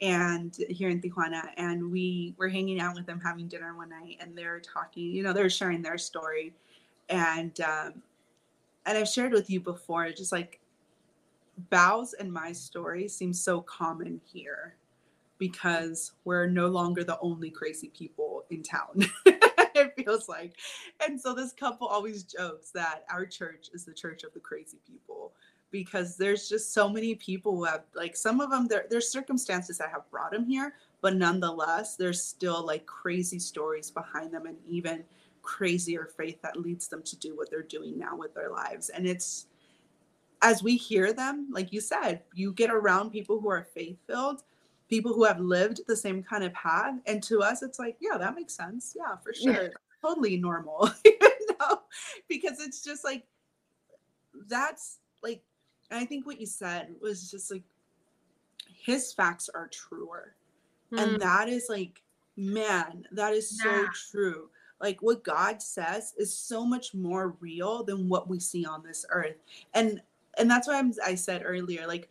[0.00, 4.18] and here in Tijuana, and we were hanging out with them having dinner one night,
[4.20, 5.10] and they're talking.
[5.10, 6.54] You know, they're sharing their story,
[7.08, 7.94] and um,
[8.86, 10.59] and I've shared with you before, just like
[11.68, 14.76] Bao's and my story seems so common here
[15.38, 19.04] because we're no longer the only crazy people in town.
[19.26, 20.52] it feels like.
[21.06, 24.78] And so this couple always jokes that our church is the church of the crazy
[24.86, 25.32] people
[25.70, 29.78] because there's just so many people who have like some of them there there's circumstances
[29.78, 34.56] that have brought them here, but nonetheless there's still like crazy stories behind them and
[34.68, 35.04] even
[35.42, 38.88] crazier faith that leads them to do what they're doing now with their lives.
[38.90, 39.46] And it's
[40.42, 44.42] as we hear them, like you said, you get around people who are faith filled
[44.90, 46.96] people who have lived the same kind of path.
[47.06, 48.94] And to us, it's like, yeah, that makes sense.
[48.98, 49.52] Yeah, for sure.
[49.52, 49.68] Yeah.
[50.02, 50.90] Totally normal.
[51.04, 51.16] you
[51.60, 51.82] know?
[52.28, 53.24] Because it's just like,
[54.48, 55.42] that's like,
[55.90, 57.62] I think what you said was just like,
[58.66, 60.34] his facts are truer.
[60.92, 61.02] Mm.
[61.02, 61.18] And hmm.
[61.18, 62.02] that is like,
[62.36, 63.86] man, that is so yeah.
[64.10, 64.48] true.
[64.80, 69.04] Like what God says is so much more real than what we see on this
[69.10, 69.36] earth.
[69.74, 70.00] And
[70.38, 72.08] and that's why I'm, I said earlier, like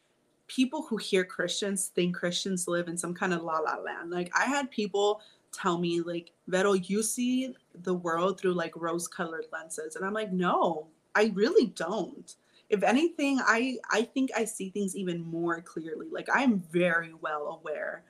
[0.48, 4.12] people who hear Christians think Christians live in some kind of la la land.
[4.12, 9.08] Like I had people tell me like, Vero, you see the world through like rose
[9.08, 9.96] colored lenses.
[9.96, 12.36] And I'm like, no, I really don't.
[12.70, 16.08] If anything, I I think I see things even more clearly.
[16.12, 18.04] Like I am very well aware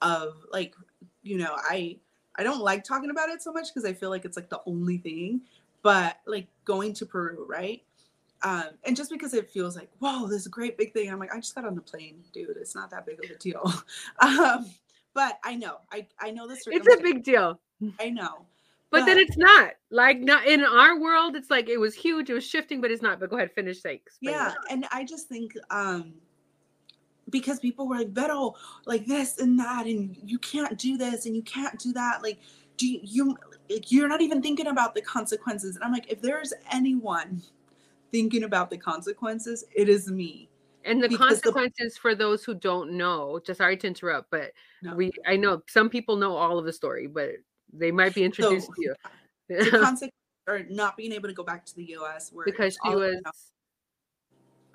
[0.00, 0.74] of like,
[1.22, 1.98] you know, I
[2.36, 4.60] I don't like talking about it so much because I feel like it's like the
[4.66, 5.42] only thing.
[5.82, 7.82] But like going to Peru, right?
[8.46, 11.18] Um, and just because it feels like, whoa, this is a great big thing, I'm
[11.18, 12.56] like, I just got on the plane, dude.
[12.56, 13.72] It's not that big of a deal.
[14.20, 14.70] um,
[15.14, 16.62] but I know, I I know this.
[16.68, 17.58] It's a big deal.
[17.98, 18.46] I know.
[18.90, 21.34] But, but, then it's not like not in our world.
[21.34, 22.30] It's like it was huge.
[22.30, 23.18] It was shifting, but it's not.
[23.18, 23.80] But go ahead, finish.
[23.80, 24.16] Thanks.
[24.20, 26.14] Yeah, and I just think um
[27.30, 28.54] because people were like, Vero,
[28.84, 32.22] like this and that, and you can't do this and you can't do that.
[32.22, 32.38] Like,
[32.76, 33.36] do you, you
[33.88, 35.74] you're not even thinking about the consequences?
[35.74, 37.42] And I'm like, if there's anyone
[38.12, 40.48] thinking about the consequences, it is me.
[40.84, 44.52] And the because consequences the, for those who don't know, just sorry to interrupt, but
[44.82, 44.94] no.
[44.94, 47.32] we I know some people know all of the story, but
[47.72, 48.94] they might be introduced so, to you.
[49.48, 50.12] the consequence
[50.46, 53.20] or not being able to go back to the US where because she was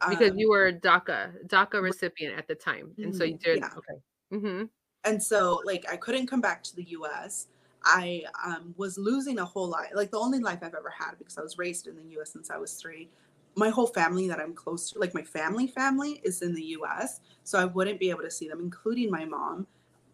[0.09, 2.91] because um, you were a DACA DACA recipient at the time.
[2.97, 3.69] And so you mm-hmm, did yeah.
[3.77, 4.01] okay.
[4.33, 4.63] Mm-hmm.
[5.05, 7.47] And so like I couldn't come back to the US.
[7.83, 11.37] I um, was losing a whole life, like the only life I've ever had because
[11.37, 13.09] I was raised in the US since I was three
[13.55, 17.19] my whole family that I'm close to, like my family family is in the US.
[17.43, 19.67] So I wouldn't be able to see them, including my mom,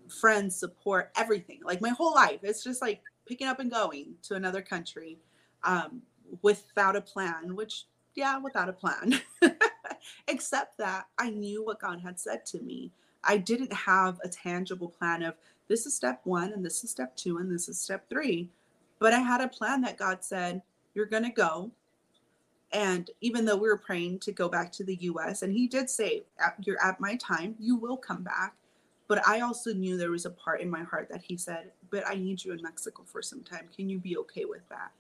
[0.08, 1.60] friends, support, everything.
[1.63, 2.39] Like my whole life.
[2.43, 5.17] It's just like picking up and going to another country
[5.63, 6.01] um,
[6.41, 9.19] without a plan, which, yeah, without a plan.
[10.27, 12.91] Except that I knew what God had said to me.
[13.23, 15.36] I didn't have a tangible plan of
[15.67, 18.49] this is step one, and this is step two, and this is step three.
[18.99, 20.62] But I had a plan that God said,
[20.93, 21.71] You're going to go
[22.73, 25.89] and even though we were praying to go back to the US, and he did
[25.89, 26.23] say,
[26.62, 28.56] You're at my time, you will come back.
[29.08, 32.06] But I also knew there was a part in my heart that he said, But
[32.06, 33.69] I need you in Mexico for some time.
[33.73, 34.91] Can you be okay with that?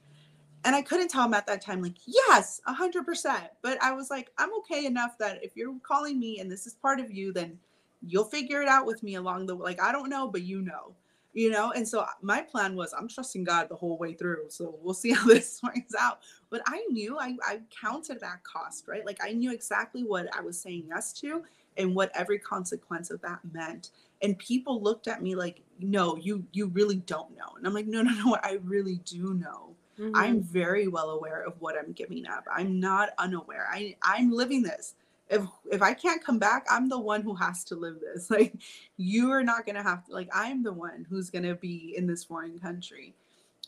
[0.63, 3.49] And I couldn't tell him at that time, like, yes, 100%.
[3.61, 6.73] But I was like, I'm okay enough that if you're calling me and this is
[6.73, 7.59] part of you, then
[8.05, 9.63] you'll figure it out with me along the way.
[9.63, 10.95] Like, I don't know, but you know
[11.37, 11.71] you know?
[11.75, 15.11] And so my plan was i'm trusting god the whole way through so we'll see
[15.13, 16.19] how this works out.
[16.49, 19.05] But i knew i, I counted that cost right?
[19.05, 21.43] Like i knew exactly what i was saying yes to
[21.77, 23.91] and what every consequence of that meant.
[24.23, 27.55] And people looked at me like no you you really don't know.
[27.55, 29.75] And i'm like no no no i really do know.
[29.99, 30.15] Mm-hmm.
[30.15, 32.45] i'm very well aware of what i'm giving up.
[32.51, 33.67] I'm not unaware.
[33.71, 34.95] I i'm living this
[35.29, 38.29] if if I can't come back, I'm the one who has to live this.
[38.37, 38.53] Like
[38.97, 42.23] you are not gonna have to like I'm the one who's gonna be in this
[42.23, 43.15] foreign country.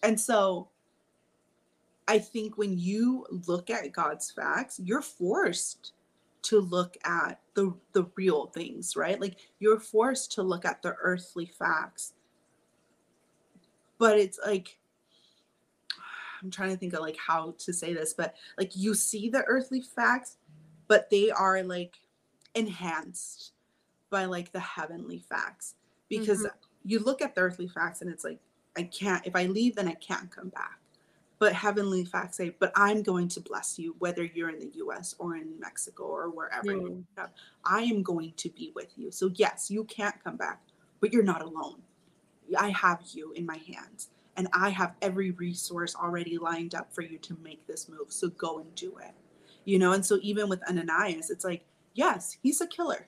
[0.03, 0.69] And so
[2.07, 5.93] I think when you look at God's facts, you're forced
[6.43, 9.19] to look at the the real things, right?
[9.19, 12.13] Like you're forced to look at the earthly facts.
[13.97, 14.79] But it's like
[16.41, 19.43] I'm trying to think of like how to say this, but like you see the
[19.43, 20.37] earthly facts,
[20.89, 22.01] but they are like
[22.55, 23.53] enhanced
[24.09, 25.75] by like the heavenly facts
[26.09, 26.57] because mm-hmm.
[26.83, 28.39] you look at the earthly facts and it's like
[28.75, 30.75] I can't if I leave then I can't come back.
[31.37, 35.15] But heavenly facts say, but I'm going to bless you whether you're in the US
[35.19, 37.03] or in Mexico or wherever mm.
[37.63, 39.09] I am going to be with you.
[39.09, 40.59] So yes, you can't come back,
[40.99, 41.81] but you're not alone.
[42.57, 47.03] I have you in my hands and I have every resource already lined up for
[47.03, 48.07] you to make this move.
[48.11, 49.13] So go and do it.
[49.69, 51.63] You know, and so even with Ananias, it's like,
[51.93, 53.07] yes, he's a killer.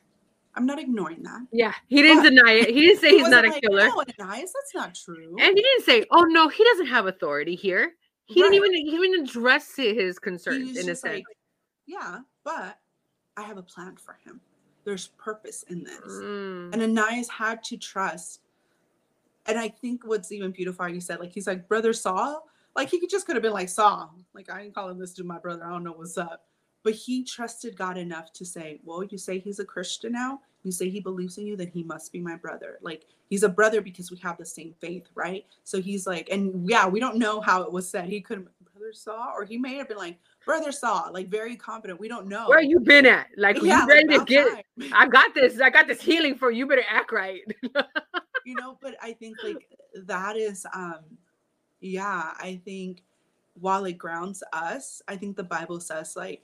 [0.53, 1.47] I'm not ignoring that.
[1.51, 2.69] Yeah, he didn't but deny it.
[2.69, 3.87] He didn't say he's not a like, killer.
[3.87, 5.35] No, Ananias, that's not true.
[5.39, 7.93] And he didn't say, "Oh no, he doesn't have authority here."
[8.25, 8.51] He right.
[8.51, 11.03] didn't even he didn't address his concerns in a sense.
[11.03, 11.23] Like,
[11.87, 12.77] yeah, but
[13.37, 14.39] I have a plan for him.
[14.83, 16.71] There's purpose in this, mm.
[16.73, 18.41] and Ananias had to trust.
[19.47, 22.47] And I think what's even beautiful, you said, like he's like brother Saul.
[22.75, 24.13] Like he just could have been like Saul.
[24.35, 25.65] Like I ain't calling this to my brother.
[25.65, 26.45] I don't know what's up
[26.83, 30.71] but he trusted God enough to say, Well, you say he's a Christian now, you
[30.71, 32.77] say he believes in you, then he must be my brother.
[32.81, 35.45] Like he's a brother because we have the same faith, right?
[35.63, 38.05] So he's like, and yeah, we don't know how it was said.
[38.05, 38.47] He couldn't
[38.81, 41.99] brother Saul, or he may have been like, brother Saul, like very confident.
[41.99, 42.47] We don't know.
[42.47, 43.27] Where you been at?
[43.37, 46.51] Like, yeah, you ready like, to get I got this, I got this healing for
[46.51, 46.67] you.
[46.67, 47.41] Better act right.
[48.45, 49.67] you know, but I think like
[50.05, 50.99] that is um
[51.79, 53.03] yeah, I think
[53.59, 56.43] while it grounds us, I think the Bible says like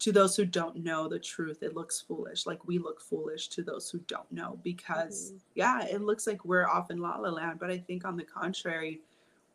[0.00, 2.46] to those who don't know the truth, it looks foolish.
[2.46, 5.38] Like we look foolish to those who don't know because, mm-hmm.
[5.54, 7.58] yeah, it looks like we're off in la la land.
[7.58, 9.00] But I think on the contrary,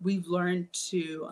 [0.01, 1.29] we've learned to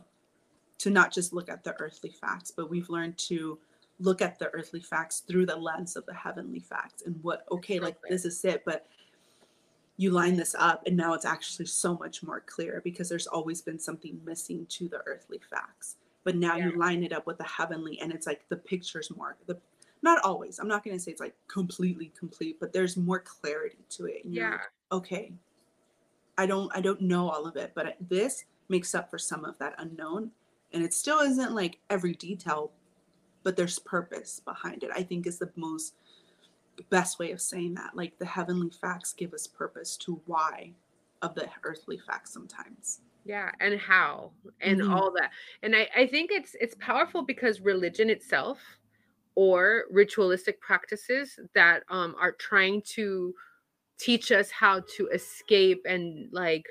[0.79, 3.59] to not just look at the earthly facts, but we've learned to
[4.01, 7.79] look at the earthly facts through the lens of the heavenly facts and what okay
[7.79, 8.87] like this is it but
[9.97, 13.61] you line this up and now it's actually so much more clear because there's always
[13.61, 16.65] been something missing to the earthly facts but now yeah.
[16.65, 19.57] you line it up with the heavenly and it's like the picture's more the
[20.01, 23.85] not always i'm not going to say it's like completely complete but there's more clarity
[23.89, 24.51] to it yeah.
[24.51, 24.61] like,
[24.91, 25.33] okay.
[26.37, 29.57] I don't i don't know all of it but this makes up for some of
[29.59, 30.31] that unknown
[30.73, 32.71] and it still isn't like every detail
[33.43, 35.95] but there's purpose behind it i think is the most
[36.89, 40.71] best way of saying that like the heavenly facts give us purpose to why
[41.21, 44.93] of the earthly facts sometimes yeah and how and mm-hmm.
[44.93, 45.31] all that
[45.63, 48.59] and I, I think it's it's powerful because religion itself
[49.35, 53.33] or ritualistic practices that um are trying to
[53.99, 56.65] teach us how to escape and like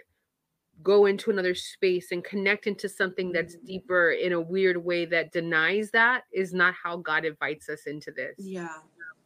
[0.82, 3.66] go into another space and connect into something that's mm-hmm.
[3.66, 8.10] deeper in a weird way that denies that is not how God invites us into
[8.10, 8.34] this.
[8.38, 8.78] Yeah.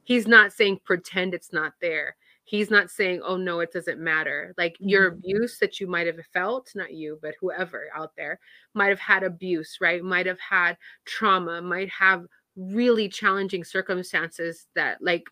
[0.03, 4.55] He's not saying pretend it's not there he's not saying oh no it doesn't matter
[4.57, 5.19] like your mm-hmm.
[5.19, 8.39] abuse that you might have felt not you but whoever out there
[8.75, 12.25] might have had abuse right might have had trauma might have
[12.57, 15.25] really challenging circumstances that like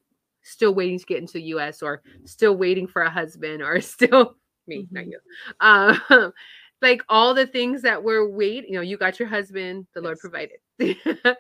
[0.43, 4.37] still waiting to get into the US or still waiting for a husband or still
[4.67, 4.95] me mm-hmm.
[4.95, 5.19] not you
[5.61, 6.33] um
[6.83, 10.05] like all the things that were wait you know you got your husband the yes.
[10.05, 10.59] lord provided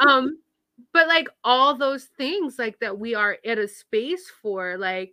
[0.00, 0.38] um
[0.92, 5.12] but like all those things like that we are at a space for like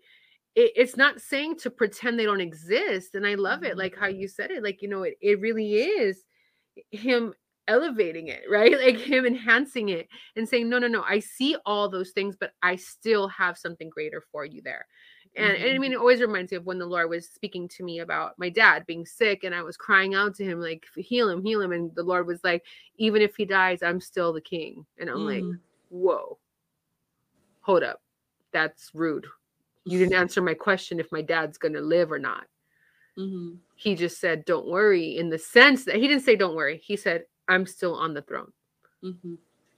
[0.55, 4.07] it, it's not saying to pretend they don't exist and i love it like how
[4.07, 4.19] mm-hmm.
[4.19, 6.23] you said it like you know it, it really is
[6.91, 7.33] him
[7.67, 11.89] elevating it right like him enhancing it and saying no no no i see all
[11.89, 14.85] those things but i still have something greater for you there
[15.35, 15.65] and, mm-hmm.
[15.65, 15.93] and I mean, mm-hmm.
[15.93, 18.85] it always reminds me of when the Lord was speaking to me about my dad
[18.85, 21.71] being sick, and I was crying out to him, like, heal him, heal him.
[21.71, 22.63] And the Lord was like,
[22.97, 24.85] even if he dies, I'm still the king.
[24.99, 25.49] And I'm mm-hmm.
[25.49, 25.59] like,
[25.89, 26.37] whoa,
[27.61, 28.01] hold up.
[28.51, 29.25] That's rude.
[29.85, 32.45] You didn't answer my question if my dad's going to live or not.
[33.17, 33.55] Mm-hmm.
[33.75, 36.81] He just said, don't worry, in the sense that he didn't say, don't worry.
[36.83, 38.51] He said, I'm still on the throne.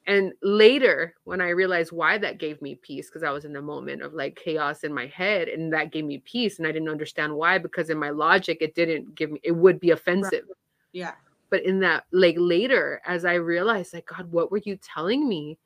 [0.07, 3.61] And later, when I realized why that gave me peace, because I was in a
[3.61, 6.89] moment of like chaos in my head, and that gave me peace, and I didn't
[6.89, 10.43] understand why, because in my logic, it didn't give me, it would be offensive.
[10.47, 10.91] Right.
[10.93, 11.13] Yeah.
[11.49, 15.57] But in that, like later, as I realized, like, God, what were you telling me?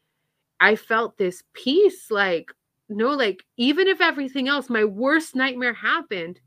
[0.62, 2.52] I felt this peace, like,
[2.90, 6.40] no, like, even if everything else, my worst nightmare happened,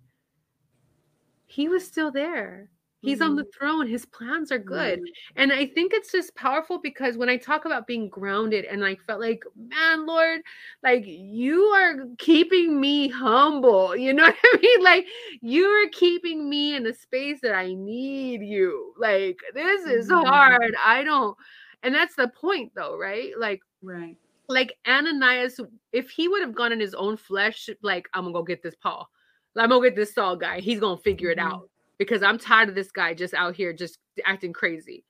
[1.46, 2.68] he was still there.
[3.02, 3.30] He's mm-hmm.
[3.30, 3.58] on the mm-hmm.
[3.58, 3.88] throne.
[3.88, 5.00] His plans are good.
[5.00, 5.32] Mm-hmm.
[5.36, 8.94] And I think it's just powerful because when I talk about being grounded and I
[8.94, 10.40] felt like, man, Lord,
[10.84, 13.96] like you are keeping me humble.
[14.02, 14.82] You know what I mean?
[14.82, 15.06] Like
[15.42, 18.94] you are keeping me in a space that I need you.
[18.98, 20.26] Like this is mm-hmm.
[20.26, 20.74] hard.
[20.84, 21.36] I don't.
[21.82, 23.32] And that's the point though, right?
[23.38, 24.16] Like, right.
[24.48, 25.60] Like Ananias,
[25.92, 28.74] if he would have gone in his own flesh, like, I'm gonna go get this
[28.74, 29.08] Paul.
[29.56, 30.60] I'm gonna get this Saul guy.
[30.60, 31.48] He's gonna figure it mm-hmm.
[31.48, 31.68] out
[32.02, 35.04] because I'm tired of this guy just out here just acting crazy.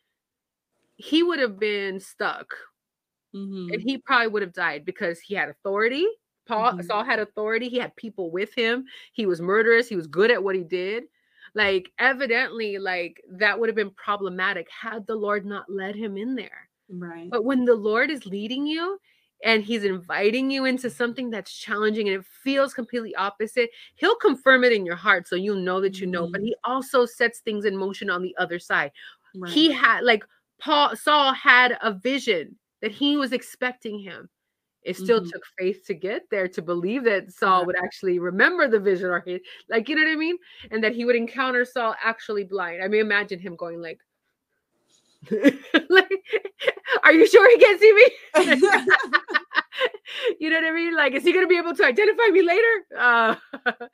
[0.96, 2.54] He would have been stuck.
[3.34, 3.72] Mm-hmm.
[3.72, 6.06] And he probably would have died because he had authority.
[6.46, 6.82] Paul mm-hmm.
[6.82, 10.42] Saul had authority, he had people with him, he was murderous, he was good at
[10.42, 11.04] what he did.
[11.54, 16.34] Like evidently, like that would have been problematic had the Lord not led him in
[16.34, 16.68] there.
[16.90, 17.30] Right.
[17.30, 18.98] But when the Lord is leading you,
[19.42, 24.64] and he's inviting you into something that's challenging and it feels completely opposite, he'll confirm
[24.64, 26.24] it in your heart so you know that you know.
[26.24, 26.32] Mm-hmm.
[26.32, 28.92] But he also sets things in motion on the other side.
[29.34, 29.52] Right.
[29.52, 30.24] He had like
[30.60, 34.28] Paul Saul had a vision that he was expecting him.
[34.82, 35.30] It still mm-hmm.
[35.30, 39.22] took faith to get there to believe that Saul would actually remember the vision or
[39.24, 40.36] he, like you know what I mean,
[40.72, 42.82] and that he would encounter Saul actually blind.
[42.82, 44.00] I mean, imagine him going like,
[45.90, 46.10] like,
[47.04, 48.06] are you sure he can't see me?
[50.40, 50.94] you know what I mean?
[50.94, 52.86] Like, is he gonna be able to identify me later?
[52.98, 53.34] Uh,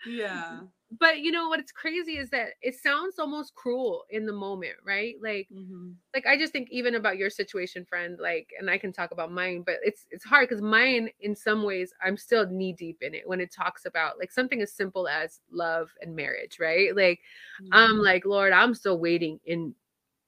[0.07, 0.61] yeah.
[0.99, 5.17] But you know what's crazy is that it sounds almost cruel in the moment, right?
[5.23, 5.91] Like, mm-hmm.
[6.15, 8.19] like I just think even about your situation, friend.
[8.19, 11.63] Like, and I can talk about mine, but it's it's hard because mine, in some
[11.63, 15.07] ways, I'm still knee deep in it when it talks about like something as simple
[15.07, 16.97] as love and marriage, right?
[16.97, 17.21] Like,
[17.63, 17.69] mm-hmm.
[17.73, 19.75] I'm like, Lord, I'm still waiting in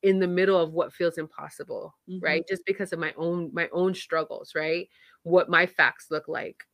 [0.03, 2.24] in the middle of what feels impossible mm-hmm.
[2.24, 4.88] right just because of my own my own struggles right?
[5.22, 6.64] What my facts look like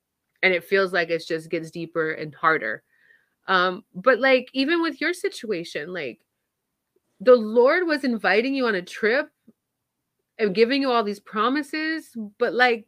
[0.43, 2.83] and it feels like it just gets deeper and harder.
[3.49, 6.21] Um but like even with your situation like
[7.21, 9.31] the lord was inviting you on a trip
[10.39, 12.87] and giving you all these promises but like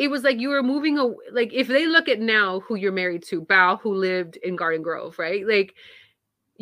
[0.00, 2.90] it was like you were moving away like if they look at now who you're
[2.90, 5.46] married to bao who lived in garden grove right?
[5.46, 5.74] Like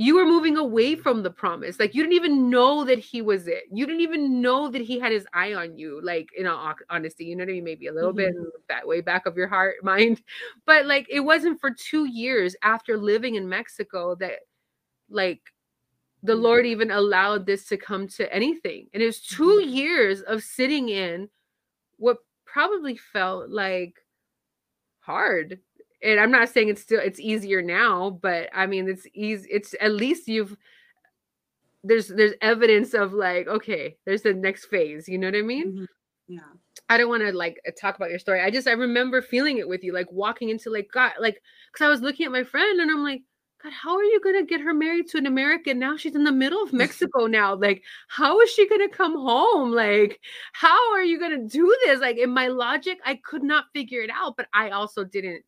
[0.00, 1.80] you were moving away from the promise.
[1.80, 3.64] Like you didn't even know that he was it.
[3.72, 6.00] You didn't even know that he had his eye on you.
[6.00, 7.64] Like in all honesty, you know what I mean?
[7.64, 8.42] Maybe a little mm-hmm.
[8.42, 10.22] bit that way back of your heart, mind.
[10.66, 14.38] But like it wasn't for two years after living in Mexico that
[15.10, 15.40] like
[16.22, 16.42] the mm-hmm.
[16.42, 18.86] Lord even allowed this to come to anything.
[18.94, 19.68] And it was 2 mm-hmm.
[19.68, 21.28] years of sitting in
[21.96, 23.94] what probably felt like
[25.00, 25.58] hard
[26.02, 29.48] and I'm not saying it's still it's easier now, but I mean it's easy.
[29.50, 30.56] It's at least you've
[31.84, 35.08] there's there's evidence of like okay, there's the next phase.
[35.08, 35.72] You know what I mean?
[35.72, 35.84] Mm-hmm.
[36.28, 36.40] Yeah.
[36.88, 38.40] I don't want to like talk about your story.
[38.40, 41.42] I just I remember feeling it with you, like walking into like God, like
[41.72, 43.22] because I was looking at my friend and I'm like,
[43.62, 45.78] God, how are you gonna get her married to an American?
[45.78, 47.54] Now she's in the middle of Mexico now.
[47.56, 49.72] Like, how is she gonna come home?
[49.72, 50.20] Like,
[50.52, 52.00] how are you gonna do this?
[52.00, 55.44] Like, in my logic, I could not figure it out, but I also didn't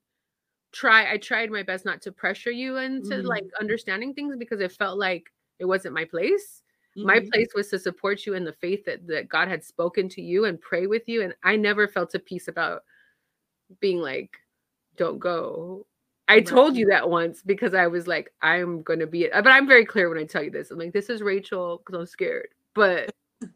[0.72, 3.26] try I tried my best not to pressure you into mm-hmm.
[3.26, 6.62] like understanding things because it felt like it wasn't my place.
[6.96, 7.06] Mm-hmm.
[7.06, 10.22] My place was to support you in the faith that, that God had spoken to
[10.22, 11.22] you and pray with you.
[11.22, 12.82] And I never felt a peace about
[13.80, 14.36] being like,
[14.96, 15.86] don't go.
[16.28, 16.46] I right.
[16.46, 19.32] told you that once because I was like, I'm gonna be it.
[19.32, 20.70] But I'm very clear when I tell you this.
[20.70, 22.48] I'm like, this is Rachel because I'm scared.
[22.74, 23.10] But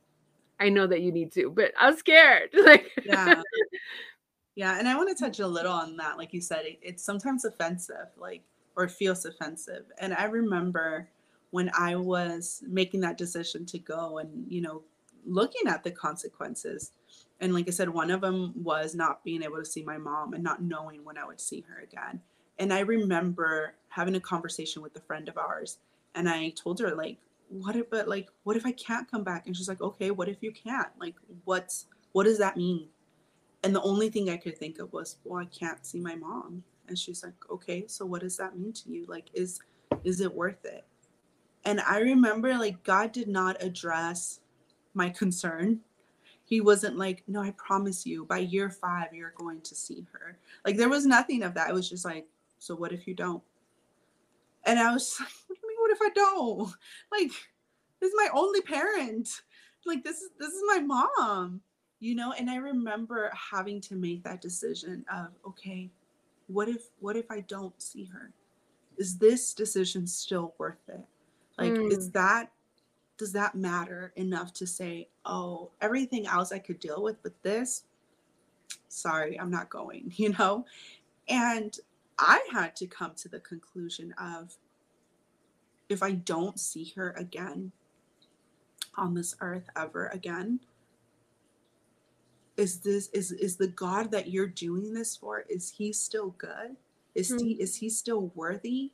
[0.61, 2.51] I know that you need to, but I'm scared.
[2.65, 3.41] like yeah.
[4.57, 5.27] Yeah, and I want to mm.
[5.27, 6.17] touch a little on that.
[6.17, 8.43] Like you said, it, it's sometimes offensive, like
[8.77, 9.85] or feels offensive.
[9.99, 11.09] And I remember
[11.51, 14.83] when I was making that decision to go and you know
[15.27, 16.93] looking at the consequences.
[17.41, 20.35] And like I said, one of them was not being able to see my mom
[20.35, 22.21] and not knowing when I would see her again.
[22.59, 25.79] And I remember having a conversation with a friend of ours,
[26.15, 29.47] and I told her like, "What if, but like, what if I can't come back?"
[29.47, 30.89] And she's like, "Okay, what if you can't?
[31.01, 32.89] Like, what's what does that mean?"
[33.65, 36.62] And the only thing I could think of was, well, I can't see my mom.
[36.87, 39.07] And she's like, okay, so what does that mean to you?
[39.09, 39.59] Like, is
[40.05, 40.85] is it worth it?
[41.65, 44.41] And I remember like God did not address
[44.93, 45.81] my concern.
[46.45, 50.37] He wasn't like, no, I promise you, by year five, you're going to see her.
[50.67, 51.71] Like there was nothing of that.
[51.71, 52.27] It was just like,
[52.59, 53.43] so what if you don't?
[54.65, 56.71] And I was like, what do you mean, what if I don't?
[57.11, 57.33] Like,
[58.01, 59.31] this is my only parent.
[59.87, 61.62] Like this is this is my mom
[62.01, 65.90] you know and i remember having to make that decision of okay
[66.47, 68.32] what if what if i don't see her?
[68.97, 71.05] Is this decision still worth it?
[71.59, 71.92] Like mm.
[71.92, 72.51] is that
[73.16, 77.84] does that matter enough to say oh everything else i could deal with but this
[78.88, 80.64] sorry i'm not going you know?
[81.28, 81.76] And
[82.18, 84.57] i had to come to the conclusion of
[85.88, 87.70] if i don't see her again
[88.97, 90.61] on this earth ever again
[92.57, 96.77] is this is is the god that you're doing this for is he still good?
[97.15, 97.45] Is mm-hmm.
[97.45, 98.93] he is he still worthy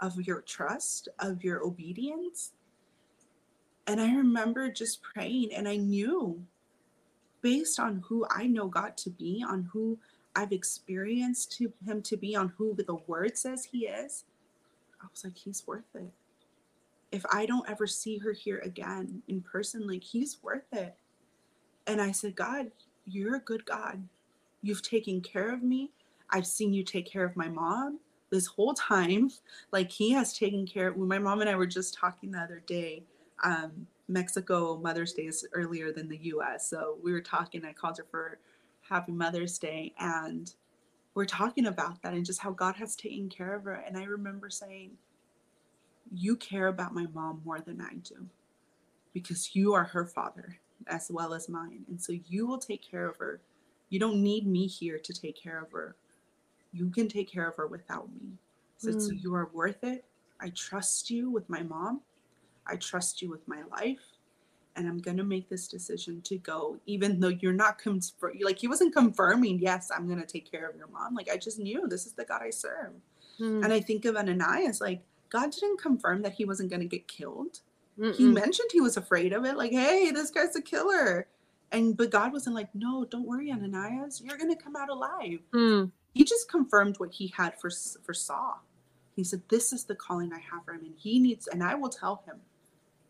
[0.00, 2.52] of your trust of your obedience?
[3.86, 6.40] And i remember just praying and i knew
[7.42, 9.98] based on who i know god to be on who
[10.36, 14.24] i've experienced to him to be on who the word says he is
[15.02, 16.12] i was like he's worth it.
[17.10, 20.94] If i don't ever see her here again in person like he's worth it.
[21.88, 22.70] And i said god
[23.12, 24.02] you're a good God.
[24.62, 25.90] You've taken care of me.
[26.30, 27.98] I've seen you take care of my mom
[28.30, 29.30] this whole time.
[29.72, 32.62] Like he has taken care of my mom and I were just talking the other
[32.66, 33.04] day.
[33.44, 36.68] Um, Mexico Mother's Day is earlier than the US.
[36.68, 38.38] So we were talking, I called her for
[38.80, 40.52] Happy Mother's Day and
[41.14, 43.74] we're talking about that and just how God has taken care of her.
[43.74, 44.92] And I remember saying,
[46.12, 48.26] You care about my mom more than I do
[49.12, 51.84] because you are her father as well as mine.
[51.88, 53.40] And so you will take care of her.
[53.88, 55.96] You don't need me here to take care of her.
[56.72, 58.30] You can take care of her without me.
[58.78, 59.00] So, mm.
[59.00, 60.04] so you are worth it.
[60.40, 62.00] I trust you with my mom.
[62.66, 63.98] I trust you with my life.
[64.76, 68.00] And I'm going to make this decision to go, even though you're not, com-
[68.40, 71.14] like, he wasn't confirming, yes, I'm going to take care of your mom.
[71.14, 72.92] Like, I just knew this is the God I serve.
[73.40, 73.64] Mm.
[73.64, 77.08] And I think of Ananias, like, God didn't confirm that he wasn't going to get
[77.08, 77.60] killed.
[78.00, 78.14] Mm-mm.
[78.16, 81.26] He mentioned he was afraid of it, like, hey, this guy's a killer.
[81.72, 85.40] And but God wasn't like, no, don't worry, Ananias, you're gonna come out alive.
[85.52, 85.90] Mm.
[86.14, 87.70] He just confirmed what he had for
[88.02, 88.62] for Saul.
[89.14, 91.74] He said, This is the calling I have for him, and he needs, and I
[91.74, 92.36] will tell him.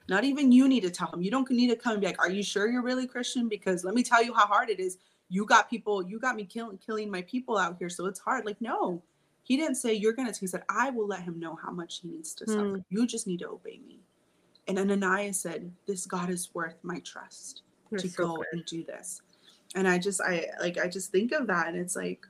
[0.08, 1.22] Not even you need to tell him.
[1.22, 3.48] You don't need to come and be like, Are you sure you're really Christian?
[3.48, 4.98] Because let me tell you how hard it is.
[5.28, 8.44] You got people, you got me killing killing my people out here, so it's hard.
[8.44, 9.00] Like, no,
[9.44, 10.32] he didn't say you're gonna.
[10.38, 12.78] He said, I will let him know how much he needs to suffer.
[12.78, 12.84] Mm.
[12.90, 14.00] You just need to obey me.
[14.70, 17.62] And Ananias said, This God is worth my trust
[17.98, 18.46] to so go good.
[18.52, 19.20] and do this.
[19.74, 22.24] And I just, I like, I just think of that and it's like,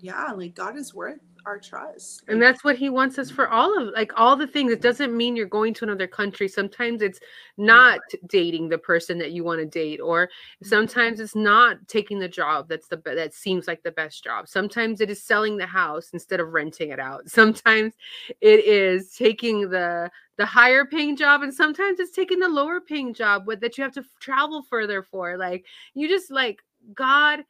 [0.00, 2.22] yeah, like God is worth our trust.
[2.28, 4.70] And that's what he wants us for all of like all the things.
[4.70, 6.46] It doesn't mean you're going to another country.
[6.46, 7.20] Sometimes it's
[7.56, 10.28] not dating the person that you want to date or
[10.62, 14.46] sometimes it's not taking the job that's the that seems like the best job.
[14.46, 17.28] Sometimes it is selling the house instead of renting it out.
[17.38, 17.94] Sometimes
[18.42, 23.12] it is taking the the higher paying job and sometimes it's taking the lower paying
[23.12, 25.36] job with that you have to travel further for.
[25.36, 26.60] Like you just like
[26.94, 27.40] God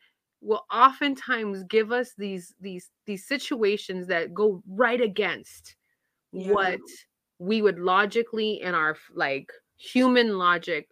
[0.40, 5.76] will oftentimes give us these these these situations that go right against
[6.32, 6.52] yeah.
[6.52, 6.80] what
[7.38, 10.88] we would logically in our like human logic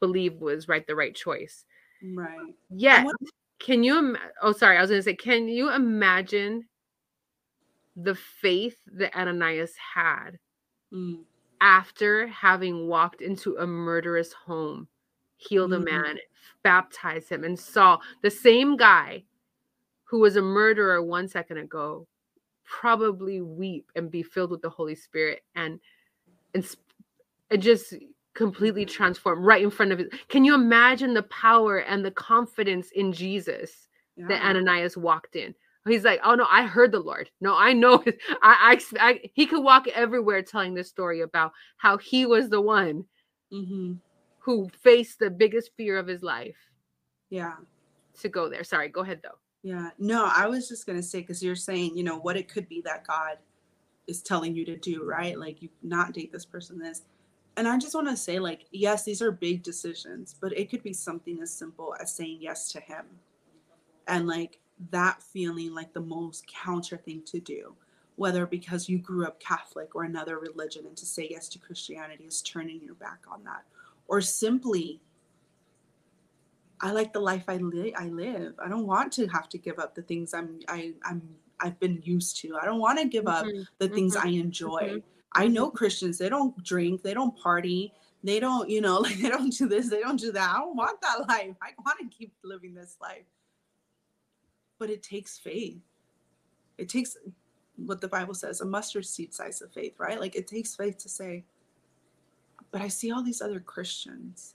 [0.00, 1.64] believe was right the right choice
[2.14, 3.06] right yet
[3.58, 6.66] can you Im- oh sorry i was gonna say can you imagine
[7.96, 10.38] the faith that ananias had
[10.92, 11.20] mm.
[11.62, 14.86] after having walked into a murderous home
[15.36, 15.86] healed mm-hmm.
[15.86, 16.18] a man
[16.62, 19.22] baptize him and saw the same guy
[20.04, 22.06] who was a murderer one second ago
[22.64, 25.78] probably weep and be filled with the Holy Spirit and
[26.54, 26.68] and,
[27.50, 27.94] and just
[28.34, 30.08] completely transform right in front of it.
[30.28, 34.26] Can you imagine the power and the confidence in Jesus yeah.
[34.28, 35.54] that Ananias walked in?
[35.86, 37.30] He's like, oh no, I heard the Lord.
[37.40, 38.02] No, I know.
[38.42, 42.60] I, I, I he could walk everywhere telling this story about how he was the
[42.60, 43.04] one
[43.52, 43.92] mm-hmm
[44.46, 46.70] who faced the biggest fear of his life.
[47.30, 47.54] Yeah.
[48.20, 48.62] To go there.
[48.62, 49.38] Sorry, go ahead though.
[49.64, 49.90] Yeah.
[49.98, 52.68] No, I was just going to say, because you're saying, you know, what it could
[52.68, 53.38] be that God
[54.06, 55.36] is telling you to do, right?
[55.36, 57.02] Like you not date this person, this.
[57.56, 60.84] And I just want to say, like, yes, these are big decisions, but it could
[60.84, 63.04] be something as simple as saying yes to him.
[64.06, 64.60] And like
[64.92, 67.74] that feeling like the most counter thing to do,
[68.14, 72.22] whether because you grew up Catholic or another religion, and to say yes to Christianity
[72.22, 73.64] is turning your back on that
[74.08, 75.00] or simply
[76.80, 77.94] I like the life I live.
[77.96, 78.54] I live.
[78.62, 81.22] I don't want to have to give up the things I'm I I'm
[81.60, 82.56] I've been used to.
[82.60, 83.60] I don't want to give mm-hmm.
[83.60, 84.28] up the things mm-hmm.
[84.28, 84.82] I enjoy.
[84.82, 84.98] Mm-hmm.
[85.32, 85.76] I know mm-hmm.
[85.76, 87.92] Christians, they don't drink, they don't party,
[88.22, 90.50] they don't, you know, like they don't do this, they don't do that.
[90.54, 91.56] I don't want that life.
[91.62, 93.24] I want to keep living this life.
[94.78, 95.78] But it takes faith.
[96.76, 97.16] It takes
[97.76, 100.20] what the Bible says, a mustard seed size of faith, right?
[100.20, 101.44] Like it takes faith to say,
[102.70, 104.54] but I see all these other Christians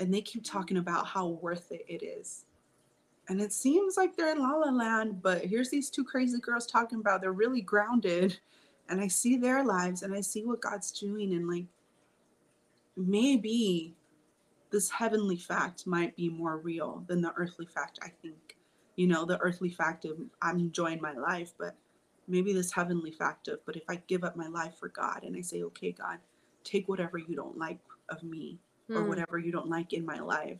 [0.00, 2.46] and they keep talking about how worth it it is.
[3.28, 6.66] And it seems like they're in la la land, but here's these two crazy girls
[6.66, 8.38] talking about they're really grounded.
[8.88, 11.34] And I see their lives and I see what God's doing.
[11.34, 11.66] And like,
[12.96, 13.94] maybe
[14.70, 18.56] this heavenly fact might be more real than the earthly fact, I think.
[18.96, 21.76] You know, the earthly fact of I'm enjoying my life, but
[22.26, 25.36] maybe this heavenly fact of, but if I give up my life for God and
[25.36, 26.18] I say, okay, God,
[26.64, 28.58] take whatever you don't like of me
[28.90, 28.96] mm.
[28.96, 29.08] or hmm.
[29.08, 30.58] whatever you don't like in my life.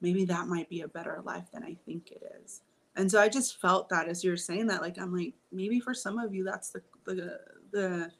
[0.00, 2.62] Maybe that might be a better life than I think it is.
[2.96, 5.94] And so I just felt that as you're saying that, like I'm like, maybe for
[5.94, 7.40] some of you that's the the
[7.72, 8.10] the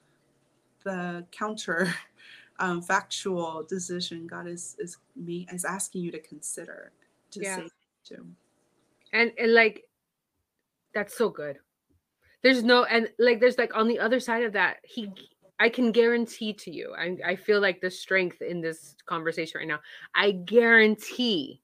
[0.85, 1.93] the counter
[2.59, 6.93] um, factual decision God is is me is asking you to consider
[7.33, 7.57] to yeah.
[7.57, 7.69] say
[8.07, 8.27] to.
[9.13, 9.85] And and like
[10.95, 11.59] that's so good.
[12.43, 15.11] There's no and like there's like on the other side of that, he
[15.59, 19.69] I can guarantee to you, I, I feel like the strength in this conversation right
[19.69, 19.81] now.
[20.15, 21.63] I guarantee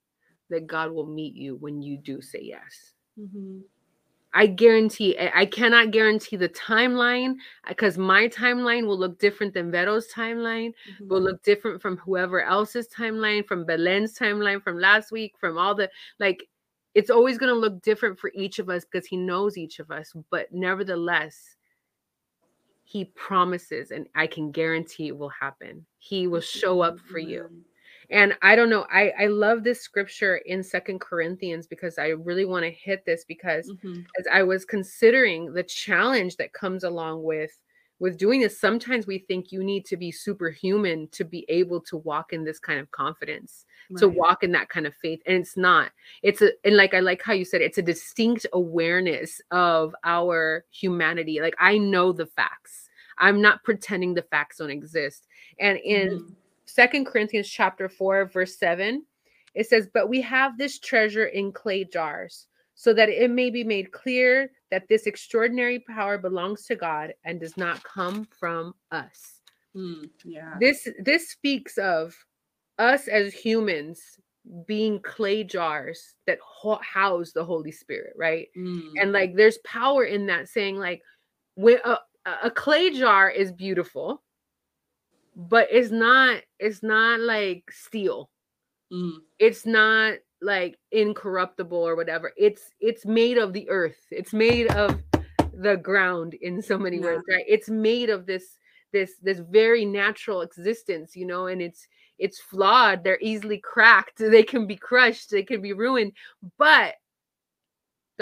[0.51, 2.95] that God will meet you when you do say yes.
[3.19, 3.61] Mm-hmm.
[4.35, 7.35] I guarantee, I cannot guarantee the timeline
[7.69, 11.09] because my timeline will look different than Vero's timeline, mm-hmm.
[11.09, 15.75] will look different from whoever else's timeline, from Belen's timeline from last week, from all
[15.75, 16.49] the like,
[16.95, 19.91] it's always going to look different for each of us because he knows each of
[19.91, 20.15] us.
[20.31, 21.57] But nevertheless,
[22.93, 25.87] he promises, and I can guarantee it will happen.
[25.99, 27.49] He will show up for you
[28.13, 32.45] and i don't know i i love this scripture in second corinthians because i really
[32.45, 34.01] want to hit this because mm-hmm.
[34.19, 37.59] as i was considering the challenge that comes along with
[37.99, 41.97] with doing this sometimes we think you need to be superhuman to be able to
[41.99, 43.99] walk in this kind of confidence right.
[43.99, 45.91] to walk in that kind of faith and it's not
[46.23, 50.65] it's a and like i like how you said it's a distinct awareness of our
[50.71, 52.82] humanity like i know the facts
[53.23, 55.27] i'm not pretending the facts don't exist
[55.59, 56.33] and in mm-hmm
[56.73, 59.05] Second Corinthians chapter 4, verse 7,
[59.55, 63.63] it says, But we have this treasure in clay jars, so that it may be
[63.63, 69.41] made clear that this extraordinary power belongs to God and does not come from us.
[69.77, 70.55] Mm, yeah.
[70.59, 72.15] This this speaks of
[72.79, 74.01] us as humans
[74.67, 78.49] being clay jars that ho- house the Holy Spirit, right?
[78.57, 78.93] Mm.
[79.01, 81.03] And like there's power in that saying like
[81.55, 84.23] when a, a clay jar is beautiful
[85.37, 88.31] but it's not it's not like steel.
[88.93, 89.21] Mm.
[89.39, 92.33] it's not like incorruptible or whatever.
[92.37, 93.99] It's it's made of the earth.
[94.11, 95.03] It's made of
[95.55, 97.05] the ground in so many yeah.
[97.05, 97.45] words right?
[97.49, 98.59] It's made of this
[98.93, 101.87] this this very natural existence you know and it's
[102.19, 103.03] it's flawed.
[103.03, 104.19] They're easily cracked.
[104.21, 105.31] They can be crushed.
[105.31, 106.13] They can be ruined.
[106.59, 106.95] But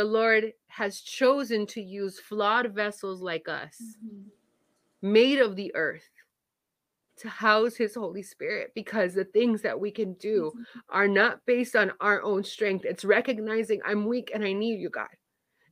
[0.00, 4.28] the lord has chosen to use flawed vessels like us mm-hmm.
[5.02, 6.08] made of the earth
[7.18, 10.78] to house his Holy Spirit because the things that we can do mm-hmm.
[10.88, 12.86] are not based on our own strength.
[12.86, 15.08] It's recognizing I'm weak and I need you, God.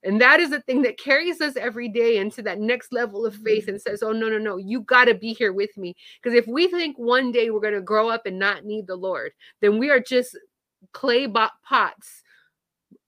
[0.05, 3.35] And that is the thing that carries us every day into that next level of
[3.35, 3.71] faith mm-hmm.
[3.71, 5.97] and says, Oh, no, no, no, you got to be here with me.
[6.23, 8.97] Because if we think one day we're going to grow up and not need the
[8.97, 10.37] Lord, then we are just
[10.93, 11.27] clay
[11.65, 12.23] pots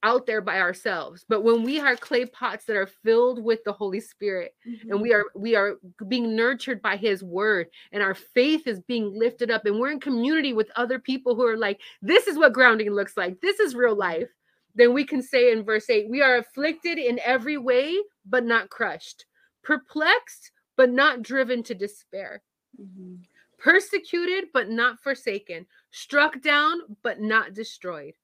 [0.03, 3.72] out there by ourselves but when we are clay pots that are filled with the
[3.72, 4.90] holy spirit mm-hmm.
[4.90, 5.76] and we are we are
[6.09, 10.01] being nurtured by his word and our faith is being lifted up and we're in
[10.01, 13.74] community with other people who are like this is what grounding looks like this is
[13.74, 14.28] real life
[14.74, 18.70] then we can say in verse 8 we are afflicted in every way but not
[18.70, 19.26] crushed
[19.62, 22.42] perplexed but not driven to despair
[22.80, 23.16] mm-hmm.
[23.59, 28.14] persecuted but not forsaken struck down but not destroyed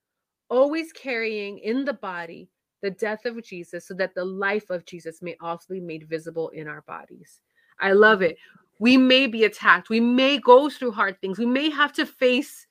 [0.49, 2.49] always carrying in the body
[2.83, 6.51] the death of Jesus so that the life of Jesus may also be made visible
[6.51, 7.41] in our bodies.
[7.81, 8.37] I love it.
[8.79, 9.89] We may be attacked.
[9.89, 11.39] We may go through hard things.
[11.39, 12.67] We may have to face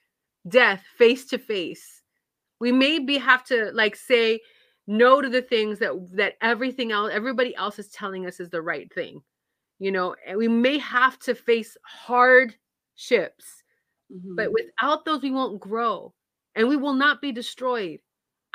[0.47, 2.01] death face to face.
[2.59, 4.39] We may be have to like say
[4.88, 8.61] no to the things that that everything else everybody else is telling us is the
[8.61, 9.21] right thing.
[9.80, 12.55] You know, and we may have to face hardships.
[14.13, 14.36] Mm-hmm.
[14.36, 16.13] But without those we won't grow
[16.56, 17.99] and we will not be destroyed.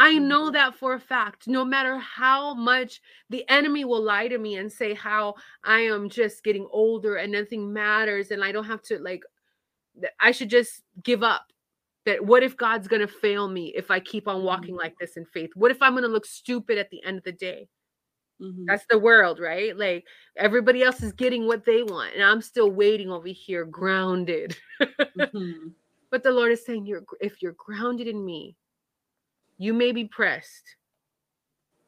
[0.01, 0.55] I know mm-hmm.
[0.55, 1.47] that for a fact.
[1.47, 6.09] No matter how much the enemy will lie to me and say how I am
[6.09, 9.23] just getting older and nothing matters and I don't have to like
[10.19, 11.45] I should just give up.
[12.07, 14.79] That what if God's going to fail me if I keep on walking mm-hmm.
[14.79, 15.51] like this in faith?
[15.55, 17.69] What if I'm going to look stupid at the end of the day?
[18.41, 18.65] Mm-hmm.
[18.67, 19.77] That's the world, right?
[19.77, 24.57] Like everybody else is getting what they want and I'm still waiting over here grounded.
[24.81, 25.69] mm-hmm.
[26.11, 28.57] But the Lord is saying, you're if you're grounded in me,
[29.59, 30.77] you may be pressed.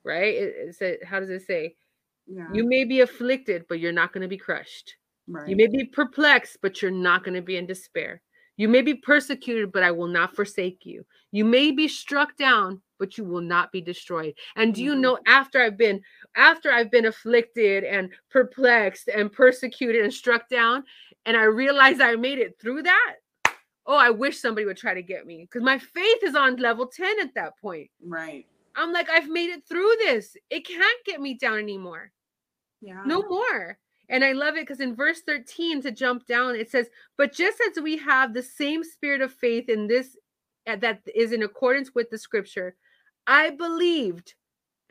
[0.04, 0.34] Right?
[0.34, 1.74] It, it said, how does it say?
[2.26, 2.48] Yeah.
[2.52, 4.96] You may be afflicted, but you're not going to be crushed.
[5.28, 5.48] Right.
[5.48, 8.22] You may be perplexed, but you're not going to be in despair.
[8.56, 11.04] You may be persecuted, but I will not forsake you.
[11.30, 14.34] You may be struck down, but you will not be destroyed.
[14.56, 15.00] And do you mm-hmm.
[15.00, 16.00] know after I've been
[16.36, 20.84] after I've been afflicted and perplexed and persecuted and struck down
[21.24, 23.14] and I realized I made it through that,
[23.86, 26.86] oh, I wish somebody would try to get me because my faith is on level
[26.86, 27.90] 10 at that point.
[28.04, 28.46] Right.
[28.76, 30.36] I'm like, I've made it through this.
[30.50, 32.10] It can't get me down anymore.
[32.80, 33.02] Yeah.
[33.04, 33.78] No more.
[34.08, 37.58] And I love it because in verse 13 to jump down, it says, But just
[37.60, 40.16] as we have the same spirit of faith in this
[40.66, 42.76] uh, that is in accordance with the scripture,
[43.26, 44.34] I believed,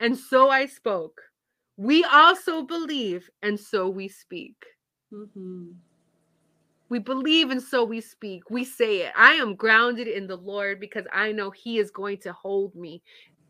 [0.00, 1.20] and so I spoke.
[1.76, 4.56] We also believe, and so we speak.
[5.12, 5.70] Mm-hmm.
[6.92, 8.50] We believe and so we speak.
[8.50, 9.14] We say it.
[9.16, 13.02] I am grounded in the Lord because I know He is going to hold me.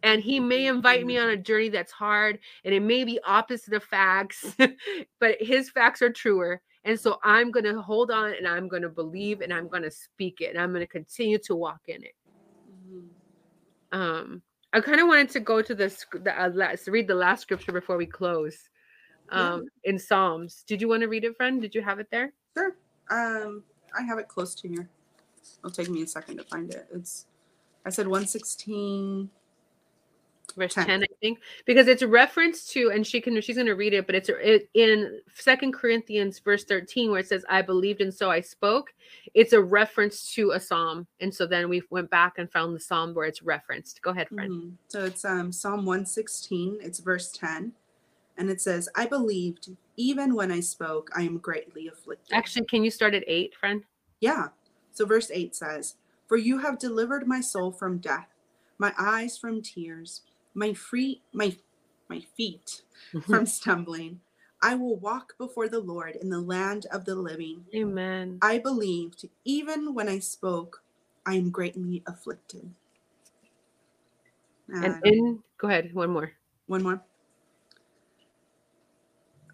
[0.05, 3.75] And He may invite me on a journey that's hard and it may be opposite
[3.75, 4.55] of facts,
[5.19, 6.63] but His facts are truer.
[6.85, 9.83] And so I'm going to hold on and I'm going to believe and I'm going
[9.83, 12.15] to speak it and I'm going to continue to walk in it.
[12.71, 14.01] Mm-hmm.
[14.01, 17.43] Um, I kind of wanted to go to this the uh, last, read the last
[17.43, 18.57] scripture before we close.
[19.31, 20.63] Um, in Psalms.
[20.67, 21.61] Did you want to read it, friend?
[21.61, 22.35] Did you have it there?
[22.55, 22.77] Sure.
[23.11, 23.63] Um,
[23.97, 24.89] I have it close to here.
[25.59, 26.87] It'll take me a second to find it.
[26.93, 27.27] It's
[27.85, 29.31] I said 116
[30.57, 30.87] verse 10.
[30.87, 31.03] 10.
[31.03, 34.07] i think because it's a reference to and she can she's going to read it
[34.07, 38.31] but it's it, in second corinthians verse 13 where it says i believed and so
[38.31, 38.93] i spoke
[39.35, 42.81] it's a reference to a psalm and so then we went back and found the
[42.81, 44.75] psalm where it's referenced go ahead friend mm-hmm.
[44.89, 47.73] so it's um psalm 116 it's verse 10
[48.39, 52.85] and it says i believed even when i spoke i am greatly afflicted actually can
[52.85, 53.85] you start at 8 friend
[54.21, 54.49] yeah
[54.93, 58.29] so verse 8 says for you have delivered my soul from death
[58.79, 60.23] my eyes from tears
[60.55, 61.57] my feet, my
[62.09, 63.33] my feet mm-hmm.
[63.33, 64.21] from stumbling.
[64.65, 67.65] I will walk before the Lord in the land of the living.
[67.75, 68.39] Amen.
[68.43, 70.83] I believed even when I spoke,
[71.27, 72.71] I am greatly afflicted.
[74.69, 76.33] And, and in go ahead, one more.
[76.67, 77.03] One more.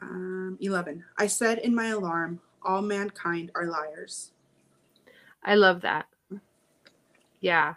[0.00, 1.04] Um, 11.
[1.16, 4.32] I said in my alarm, all mankind are liars.
[5.44, 6.06] I love that.
[7.40, 7.74] Yeah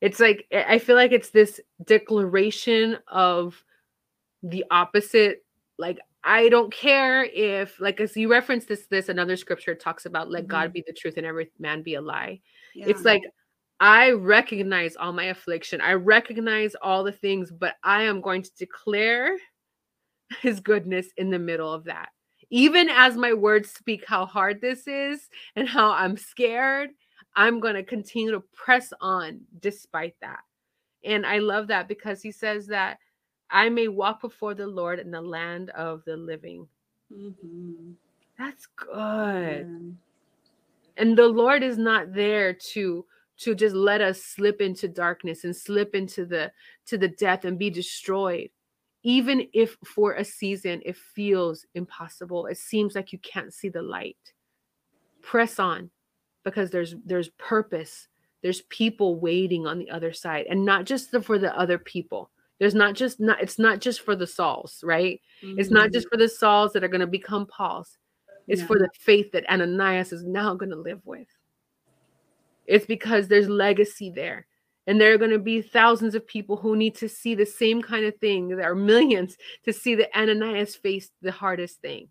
[0.00, 3.62] it's like i feel like it's this declaration of
[4.42, 5.44] the opposite
[5.78, 10.30] like i don't care if like as you reference this this another scripture talks about
[10.30, 10.50] let mm-hmm.
[10.50, 12.40] god be the truth and every man be a lie
[12.74, 12.86] yeah.
[12.88, 13.22] it's like
[13.78, 18.50] i recognize all my affliction i recognize all the things but i am going to
[18.58, 19.36] declare
[20.40, 22.10] his goodness in the middle of that
[22.50, 26.90] even as my words speak how hard this is and how i'm scared
[27.36, 30.40] I'm going to continue to press on despite that.
[31.04, 32.98] And I love that because he says that
[33.50, 36.68] I may walk before the Lord in the land of the living.
[37.12, 37.92] Mm-hmm.
[38.38, 39.66] That's good.
[39.66, 41.02] Yeah.
[41.02, 43.04] And the Lord is not there to
[43.38, 46.52] to just let us slip into darkness and slip into the
[46.86, 48.50] to the death and be destroyed
[49.02, 53.82] even if for a season it feels impossible it seems like you can't see the
[53.82, 54.16] light
[55.22, 55.90] press on
[56.44, 58.08] because there's there's purpose
[58.42, 62.30] there's people waiting on the other side and not just the, for the other people
[62.58, 65.58] there's not just not it's not just for the sauls right mm-hmm.
[65.58, 66.16] it's not just mm-hmm.
[66.16, 67.98] for the sauls that are going to become pauls
[68.48, 68.66] it's yeah.
[68.66, 71.28] for the faith that ananias is now going to live with
[72.66, 74.46] it's because there's legacy there
[74.86, 77.82] and there are going to be thousands of people who need to see the same
[77.82, 82.08] kind of thing there are millions to see that ananias faced the hardest thing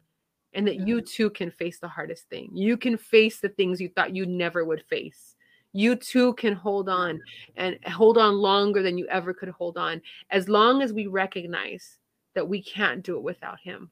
[0.54, 2.50] and that you too can face the hardest thing.
[2.54, 5.36] You can face the things you thought you never would face.
[5.74, 7.20] You too can hold on
[7.56, 10.02] and hold on longer than you ever could hold on,
[10.32, 11.98] as long as we recognize
[12.34, 13.92] that we can't do it without Him.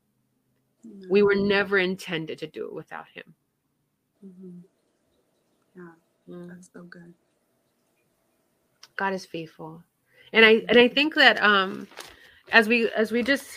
[1.09, 3.35] We were never intended to do it without Him.
[4.25, 4.59] Mm-hmm.
[5.75, 6.49] Yeah, mm.
[6.49, 7.13] that's so good.
[8.97, 9.81] God is faithful,
[10.33, 11.87] and I and I think that um,
[12.51, 13.47] as we as we just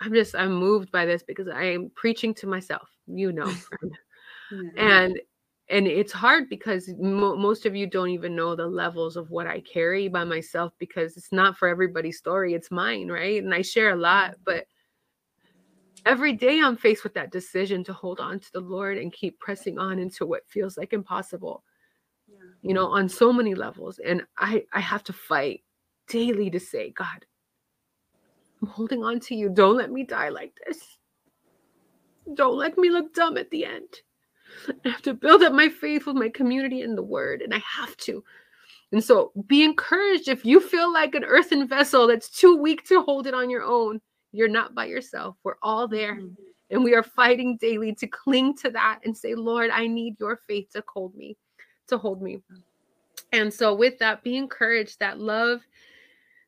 [0.00, 3.52] I'm just I'm moved by this because I am preaching to myself, you know,
[4.76, 5.02] yeah.
[5.02, 5.20] and
[5.68, 9.46] and it's hard because mo- most of you don't even know the levels of what
[9.46, 13.42] I carry by myself because it's not for everybody's story, it's mine, right?
[13.42, 14.66] And I share a lot, but
[16.06, 19.38] every day I'm faced with that decision to hold on to the Lord and keep
[19.38, 21.62] pressing on into what feels like impossible.
[22.62, 25.62] You know, on so many levels and I I have to fight
[26.08, 27.24] daily to say, God,
[28.60, 29.48] I'm holding on to you.
[29.48, 30.98] Don't let me die like this.
[32.34, 33.88] Don't let me look dumb at the end.
[34.84, 37.62] I have to build up my faith with my community and the word, and I
[37.64, 38.22] have to.
[38.92, 43.02] And so be encouraged if you feel like an earthen vessel that's too weak to
[43.02, 44.00] hold it on your own.
[44.32, 45.36] You're not by yourself.
[45.44, 46.16] We're all there.
[46.16, 46.34] Mm-hmm.
[46.70, 50.40] And we are fighting daily to cling to that and say, Lord, I need your
[50.46, 51.36] faith to hold me,
[51.90, 52.42] to hold me.
[53.32, 55.60] And so, with that, be encouraged that love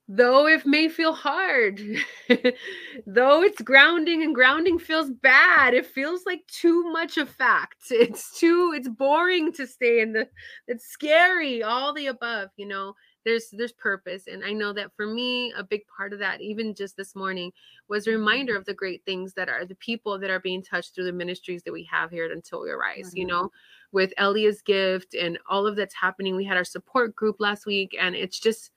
[0.09, 1.80] though it may feel hard
[3.07, 8.38] though it's grounding and grounding feels bad it feels like too much a fact it's
[8.38, 10.28] too it's boring to stay in the
[10.66, 15.07] it's scary all the above you know there's there's purpose and i know that for
[15.07, 17.53] me a big part of that even just this morning
[17.88, 20.95] was a reminder of the great things that are the people that are being touched
[20.95, 23.18] through the ministries that we have here at until we arise mm-hmm.
[23.18, 23.49] you know
[23.93, 27.97] with elia's gift and all of that's happening we had our support group last week
[28.01, 28.70] and it's just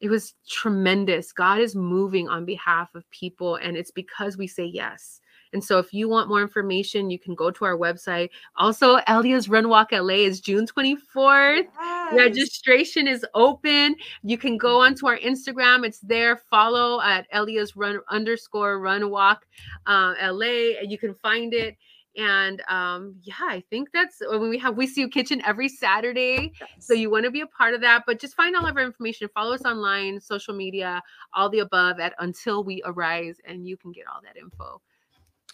[0.00, 1.32] it was tremendous.
[1.32, 5.20] God is moving on behalf of people, and it's because we say yes.
[5.52, 8.30] And so, if you want more information, you can go to our website.
[8.56, 11.66] Also, Elia's Run Walk LA is June 24th.
[11.74, 12.14] Yes.
[12.14, 13.96] Registration is open.
[14.22, 14.92] You can go mm-hmm.
[14.92, 15.84] onto our Instagram.
[15.84, 16.36] It's there.
[16.36, 19.44] Follow at Elia's Run underscore Run Walk
[19.86, 21.76] uh, LA, and you can find it.
[22.16, 26.52] And um, yeah, I think that's when we have We See You Kitchen every Saturday.
[26.60, 26.70] Yes.
[26.80, 28.82] So you want to be a part of that, but just find all of our
[28.82, 29.28] information.
[29.32, 31.02] Follow us online, social media,
[31.34, 34.80] all the above at Until We Arise, and you can get all that info.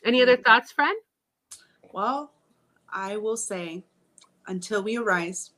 [0.05, 0.97] Any other thoughts, friend?
[1.93, 2.33] Well,
[2.91, 3.85] I will say,
[4.47, 5.51] until we arise,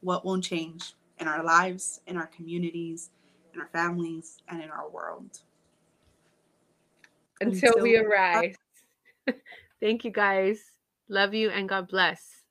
[0.00, 3.10] what won't change in our lives, in our communities,
[3.54, 5.40] in our families, and in our world.
[7.40, 8.54] Until, until we arise.
[9.84, 10.72] Thank you guys.
[11.10, 12.43] Love you and God bless.